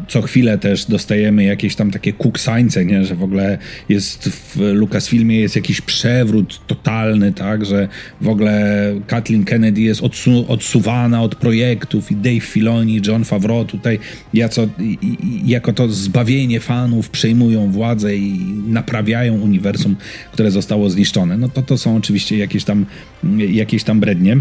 Co 0.07 0.21
chwilę 0.21 0.57
też 0.57 0.85
dostajemy 0.85 1.43
jakieś 1.43 1.75
tam 1.75 1.91
takie 1.91 2.13
kuksańce, 2.13 2.85
nie? 2.85 3.05
że 3.05 3.15
w 3.15 3.23
ogóle 3.23 3.57
jest 3.89 4.29
w 4.29 4.59
Lucasfilmie 4.73 5.39
jest 5.39 5.55
jakiś 5.55 5.81
przewrót 5.81 6.67
totalny, 6.67 7.33
tak, 7.33 7.65
że 7.65 7.87
w 8.21 8.27
ogóle 8.27 8.85
Kathleen 9.07 9.45
Kennedy 9.45 9.81
jest 9.81 10.03
odsu 10.03 10.45
odsuwana 10.47 11.21
od 11.21 11.35
projektów 11.35 12.11
i 12.11 12.15
Dave 12.15 12.39
Filoni, 12.39 13.01
John 13.07 13.23
Favreau 13.23 13.65
tutaj 13.65 13.99
jaco, 14.33 14.67
jako 15.45 15.73
to 15.73 15.89
zbawienie 15.89 16.59
fanów 16.59 17.09
przejmują 17.09 17.71
władzę 17.71 18.15
i 18.15 18.39
naprawiają 18.67 19.33
uniwersum, 19.41 19.95
które 20.31 20.51
zostało 20.51 20.89
zniszczone. 20.89 21.37
No 21.37 21.49
to 21.49 21.61
to 21.61 21.77
są 21.77 21.95
oczywiście 21.95 22.37
jakieś 22.37 22.63
tam, 22.63 22.85
jakieś 23.37 23.83
tam 23.83 23.99
brednie. 23.99 24.37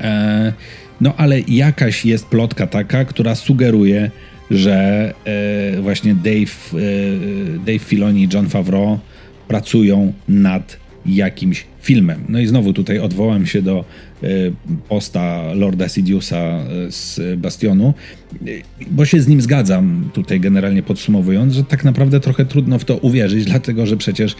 Eee, 0.00 0.52
no 1.00 1.14
ale 1.16 1.40
jakaś 1.40 2.04
jest 2.04 2.26
plotka 2.26 2.66
taka, 2.66 3.04
która 3.04 3.34
sugeruje, 3.34 4.10
że 4.50 5.14
e, 5.24 5.82
właśnie 5.82 6.14
Dave, 6.14 6.74
e, 6.74 7.58
Dave 7.58 7.78
Filoni 7.78 8.22
i 8.22 8.28
John 8.34 8.48
Favreau 8.48 8.98
pracują 9.48 10.12
nad 10.28 10.76
jakimś 11.06 11.64
filmem. 11.80 12.24
No 12.28 12.38
i 12.38 12.46
znowu 12.46 12.72
tutaj 12.72 12.98
odwołam 12.98 13.46
się 13.46 13.62
do 13.62 13.84
e, 14.22 14.26
posta 14.88 15.52
Lorda 15.54 15.88
Sidiousa 15.88 16.36
e, 16.36 16.64
z 16.92 17.20
Bastionu, 17.38 17.94
e, 18.34 18.36
bo 18.90 19.04
się 19.04 19.20
z 19.20 19.28
nim 19.28 19.40
zgadzam, 19.40 20.10
tutaj 20.12 20.40
generalnie 20.40 20.82
podsumowując, 20.82 21.54
że 21.54 21.64
tak 21.64 21.84
naprawdę 21.84 22.20
trochę 22.20 22.44
trudno 22.44 22.78
w 22.78 22.84
to 22.84 22.96
uwierzyć, 22.96 23.44
dlatego 23.44 23.86
że 23.86 23.96
przecież 23.96 24.36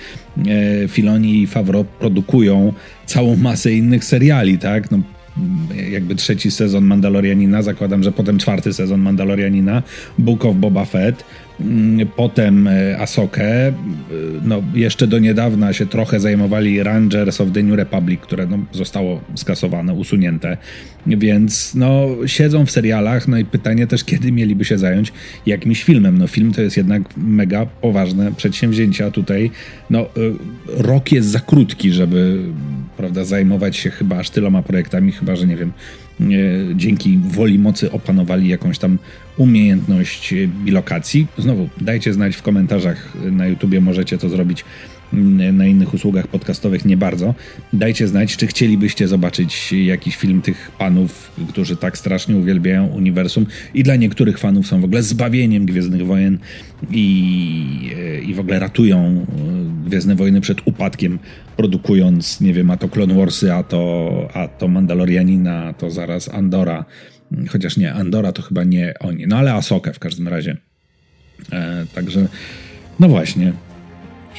Filoni 0.88 1.42
i 1.42 1.46
Favreau 1.46 1.85
produkują 1.85 2.73
całą 3.07 3.37
masę 3.37 3.73
innych 3.73 4.05
seriali, 4.05 4.59
tak? 4.59 4.90
No, 4.90 5.01
jakby 5.90 6.14
trzeci 6.14 6.50
sezon 6.50 6.85
Mandalorianina, 6.85 7.62
zakładam, 7.62 8.03
że 8.03 8.12
potem 8.12 8.38
czwarty 8.38 8.72
sezon 8.72 9.00
Mandalorianina, 9.00 9.83
Book 10.18 10.44
of 10.44 10.57
Boba 10.57 10.85
Fett, 10.85 11.24
potem 12.16 12.68
e, 12.68 12.99
Asokę, 12.99 13.68
e, 13.68 13.73
no 14.42 14.62
jeszcze 14.75 15.07
do 15.07 15.18
niedawna 15.18 15.73
się 15.73 15.87
trochę 15.87 16.20
zajmowali 16.20 16.83
Rangers 16.83 17.40
of 17.40 17.53
the 17.53 17.62
New 17.62 17.77
Republic, 17.77 18.20
które 18.20 18.46
no, 18.46 18.59
zostało 18.73 19.20
skasowane, 19.35 19.94
usunięte, 19.94 20.57
więc 21.07 21.75
no 21.75 22.09
siedzą 22.27 22.66
w 22.66 22.70
serialach, 22.70 23.29
no 23.29 23.38
i 23.38 23.44
pytanie 23.44 23.87
też, 23.87 24.05
kiedy 24.05 24.33
mieliby 24.33 24.64
się 24.64 24.79
zająć 24.79 25.12
jakimś 25.46 25.85
filmem, 25.85 26.18
no 26.18 26.27
film 26.27 26.53
to 26.53 26.62
jest 26.62 26.77
jednak 26.77 27.03
mega 27.16 27.66
poważne 27.66 28.33
przedsięwzięcie, 28.33 29.07
a 29.07 29.11
tutaj 29.11 29.51
no 29.90 30.01
e, 30.01 30.07
rok 30.66 31.12
jest 31.12 31.29
za 31.29 31.40
krótki, 31.40 31.92
żeby 31.92 32.38
prawda, 32.96 33.25
zajmować 33.25 33.77
się 33.77 33.90
chyba 33.90 34.18
aż 34.18 34.31
tyloma 34.31 34.62
projektami, 34.62 35.12
chyba 35.12 35.37
że 35.37 35.46
nie 35.46 35.57
wiem, 35.57 35.73
dzięki 36.74 37.18
woli 37.18 37.59
mocy 37.59 37.92
opanowali 37.92 38.48
jakąś 38.48 38.78
tam 38.78 38.98
umiejętność 39.37 40.35
bilokacji. 40.64 41.26
Znowu, 41.38 41.68
dajcie 41.80 42.12
znać 42.12 42.37
w 42.37 42.42
komentarzach 42.42 43.12
na 43.30 43.46
YouTubie, 43.46 43.80
możecie 43.80 44.18
to 44.18 44.28
zrobić 44.28 44.64
na 45.53 45.66
innych 45.66 45.94
usługach 45.94 46.27
podcastowych 46.27 46.85
nie 46.85 46.96
bardzo. 46.96 47.35
Dajcie 47.73 48.09
znać, 48.09 48.37
czy 48.37 48.46
chcielibyście 48.46 49.09
zobaczyć 49.09 49.73
jakiś 49.73 50.16
film 50.16 50.42
tych 50.42 50.70
panów, 50.79 51.33
którzy 51.49 51.77
tak 51.77 51.99
strasznie 51.99 52.37
uwielbiają 52.37 52.87
uniwersum 52.87 53.46
i 53.75 53.83
dla 53.83 53.96
niektórych 53.96 54.38
fanów 54.38 54.66
są 54.66 54.81
w 54.81 54.85
ogóle 54.85 55.03
zbawieniem 55.03 55.66
Gwiezdnych 55.66 56.07
Wojen 56.07 56.38
i, 56.90 57.90
i 58.27 58.35
w 58.35 58.40
ogóle 58.40 58.59
ratują 58.59 58.99
e, 58.99 59.88
Gwiezdne 59.88 60.14
Wojny 60.14 60.40
przed 60.40 60.59
upadkiem, 60.64 61.18
produkując, 61.57 62.40
nie 62.40 62.53
wiem, 62.53 62.70
a 62.70 62.77
to 62.77 62.88
Clone 62.88 63.14
Warsy, 63.14 63.53
a 63.53 63.62
to, 63.62 64.29
a 64.35 64.49
to 64.49 64.68
Mandalorianina, 64.68 65.64
a 65.64 65.73
to 65.73 65.90
zaraz 65.90 66.29
Andora. 66.29 66.85
Chociaż 67.49 67.77
nie, 67.77 67.94
Andora 67.94 68.33
to 68.33 68.42
chyba 68.42 68.64
nie 68.64 68.94
oni, 69.01 69.27
no 69.27 69.37
ale 69.37 69.55
Asokę 69.55 69.92
w 69.92 69.99
każdym 69.99 70.29
razie. 70.29 70.57
E, 71.53 71.87
także, 71.94 72.29
no 73.01 73.09
właśnie, 73.09 73.53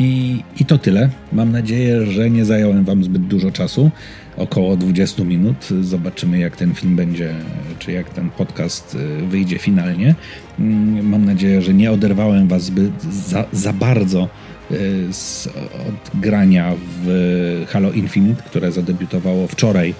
i, 0.01 0.43
I 0.59 0.65
to 0.65 0.77
tyle. 0.77 1.09
Mam 1.33 1.51
nadzieję, 1.51 2.05
że 2.05 2.29
nie 2.29 2.45
zająłem 2.45 2.85
Wam 2.85 3.03
zbyt 3.03 3.27
dużo 3.27 3.51
czasu. 3.51 3.91
Około 4.37 4.77
20 4.77 5.23
minut. 5.23 5.69
Zobaczymy, 5.81 6.39
jak 6.39 6.57
ten 6.57 6.75
film 6.75 6.95
będzie, 6.95 7.33
czy 7.79 7.91
jak 7.91 8.09
ten 8.09 8.29
podcast 8.29 8.95
y, 8.95 9.25
wyjdzie 9.27 9.57
finalnie. 9.57 10.15
Mm, 10.59 11.09
mam 11.09 11.25
nadzieję, 11.25 11.61
że 11.61 11.73
nie 11.73 11.91
oderwałem 11.91 12.47
Was 12.47 12.63
zbyt 12.63 13.03
za, 13.03 13.45
za 13.51 13.73
bardzo 13.73 14.27
z, 15.11 15.47
od 15.87 16.19
grania 16.21 16.73
w 17.03 17.65
Halo 17.69 17.91
Infinite, 17.91 18.43
które 18.43 18.71
zadebiutowało 18.71 19.47
wczoraj 19.47 19.93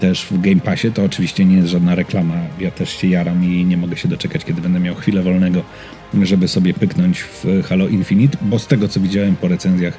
też 0.00 0.24
w 0.24 0.40
Game 0.40 0.60
Passie. 0.60 0.92
To 0.92 1.04
oczywiście 1.04 1.44
nie 1.44 1.56
jest 1.56 1.68
żadna 1.68 1.94
reklama. 1.94 2.34
Ja 2.60 2.70
też 2.70 2.90
się 2.90 3.08
jaram 3.08 3.44
i 3.44 3.64
nie 3.64 3.76
mogę 3.76 3.96
się 3.96 4.08
doczekać, 4.08 4.44
kiedy 4.44 4.62
będę 4.62 4.80
miał 4.80 4.94
chwilę 4.94 5.22
wolnego, 5.22 5.62
żeby 6.22 6.48
sobie 6.48 6.74
pyknąć 6.74 7.20
w 7.20 7.44
Halo 7.68 7.88
Infinite, 7.88 8.38
bo 8.42 8.58
z 8.58 8.66
tego 8.66 8.88
co 8.88 9.00
widziałem 9.00 9.36
po 9.36 9.48
recenzjach 9.48 9.98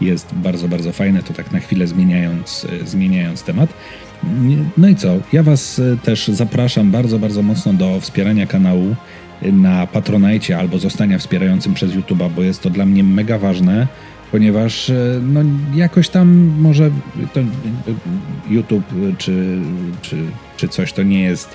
jest 0.00 0.34
bardzo, 0.34 0.68
bardzo 0.68 0.92
fajne. 0.92 1.22
To 1.22 1.32
tak 1.32 1.52
na 1.52 1.60
chwilę 1.60 1.86
zmieniając, 1.86 2.66
zmieniając 2.84 3.42
temat. 3.42 3.74
No 4.76 4.88
i 4.88 4.96
co? 4.96 5.16
Ja 5.32 5.42
Was 5.42 5.80
też 6.02 6.28
zapraszam 6.28 6.90
bardzo, 6.90 7.18
bardzo 7.18 7.42
mocno 7.42 7.72
do 7.72 8.00
wspierania 8.00 8.46
kanału 8.46 8.96
na 9.42 9.86
Patronajcie 9.86 10.58
albo 10.58 10.78
zostania 10.78 11.18
wspierającym 11.18 11.74
przez 11.74 11.92
YouTube'a, 11.92 12.30
bo 12.30 12.42
jest 12.42 12.62
to 12.62 12.70
dla 12.70 12.86
mnie 12.86 13.04
mega 13.04 13.38
ważne 13.38 13.86
ponieważ 14.34 14.90
e, 14.90 15.20
no, 15.22 15.44
jakoś 15.74 16.08
tam 16.08 16.28
może 16.58 16.90
YouTube 18.50 18.84
czy, 19.18 19.58
czy, 20.02 20.16
czy 20.56 20.68
coś 20.68 20.92
to 20.92 21.02
nie 21.02 21.22
jest 21.22 21.48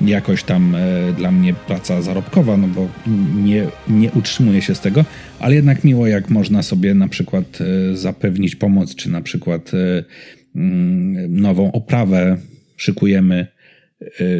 jakoś 0.00 0.42
tam 0.42 0.74
e, 0.74 1.12
dla 1.12 1.32
mnie 1.32 1.54
praca 1.54 2.02
zarobkowa, 2.02 2.56
no 2.56 2.68
bo 2.68 2.88
nie, 3.44 3.66
nie 3.88 4.10
utrzymuję 4.12 4.62
się 4.62 4.74
z 4.74 4.80
tego, 4.80 5.04
ale 5.38 5.54
jednak 5.54 5.84
miło, 5.84 6.06
jak 6.06 6.30
można 6.30 6.62
sobie 6.62 6.94
na 6.94 7.08
przykład 7.08 7.58
e, 7.60 7.96
zapewnić 7.96 8.56
pomoc, 8.56 8.94
czy 8.94 9.10
na 9.10 9.20
przykład 9.20 9.70
mm, 10.54 11.40
nową 11.40 11.72
oprawę 11.72 12.36
szykujemy 12.76 13.46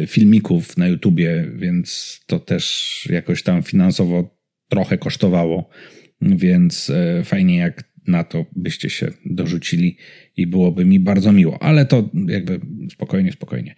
filmików 0.07 0.77
na 0.77 0.87
YouTubie, 0.87 1.45
więc 1.55 2.19
to 2.27 2.39
też 2.39 3.07
jakoś 3.11 3.43
tam 3.43 3.63
finansowo 3.63 4.37
trochę 4.69 4.97
kosztowało. 4.97 5.69
Więc 6.25 6.89
e, 6.89 7.23
fajnie, 7.23 7.57
jak 7.57 7.83
na 8.07 8.23
to 8.23 8.45
byście 8.55 8.89
się 8.89 9.11
dorzucili 9.25 9.97
i 10.37 10.47
byłoby 10.47 10.85
mi 10.85 10.99
bardzo 10.99 11.31
miło, 11.31 11.63
ale 11.63 11.85
to 11.85 12.09
jakby 12.27 12.59
spokojnie, 12.91 13.31
spokojnie. 13.31 13.75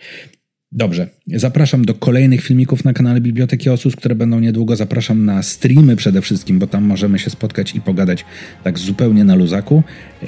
Dobrze, 0.71 1.07
zapraszam 1.27 1.85
do 1.85 1.93
kolejnych 1.93 2.41
filmików 2.41 2.85
na 2.85 2.93
kanale 2.93 3.21
Biblioteki 3.21 3.69
Osus, 3.69 3.95
które 3.95 4.15
będą 4.15 4.39
niedługo. 4.39 4.75
Zapraszam 4.75 5.25
na 5.25 5.43
streamy 5.43 5.95
przede 5.95 6.21
wszystkim, 6.21 6.59
bo 6.59 6.67
tam 6.67 6.83
możemy 6.83 7.19
się 7.19 7.29
spotkać 7.29 7.75
i 7.75 7.81
pogadać 7.81 8.25
tak 8.63 8.79
zupełnie 8.79 9.23
na 9.23 9.35
luzaku. 9.35 9.83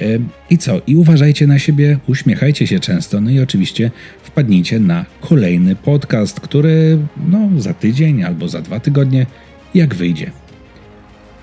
I 0.50 0.58
co? 0.58 0.82
I 0.86 0.96
uważajcie 0.96 1.46
na 1.46 1.58
siebie, 1.58 1.98
uśmiechajcie 2.06 2.66
się 2.66 2.80
często, 2.80 3.20
no 3.20 3.30
i 3.30 3.40
oczywiście 3.40 3.90
wpadnijcie 4.22 4.80
na 4.80 5.06
kolejny 5.20 5.76
podcast, 5.76 6.40
który 6.40 6.98
no 7.30 7.50
za 7.56 7.74
tydzień 7.74 8.22
albo 8.22 8.48
za 8.48 8.62
dwa 8.62 8.80
tygodnie, 8.80 9.26
jak 9.74 9.94
wyjdzie. 9.94 10.30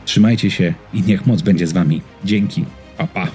Trzymajcie 0.08 0.52
się 0.52 0.74
i 0.94 1.02
niech 1.02 1.26
moc 1.26 1.42
będzie 1.42 1.68
z 1.68 1.74
wami. 1.74 2.02
Dzięki. 2.24 2.66
Pa, 2.98 3.08
pa. 3.08 3.28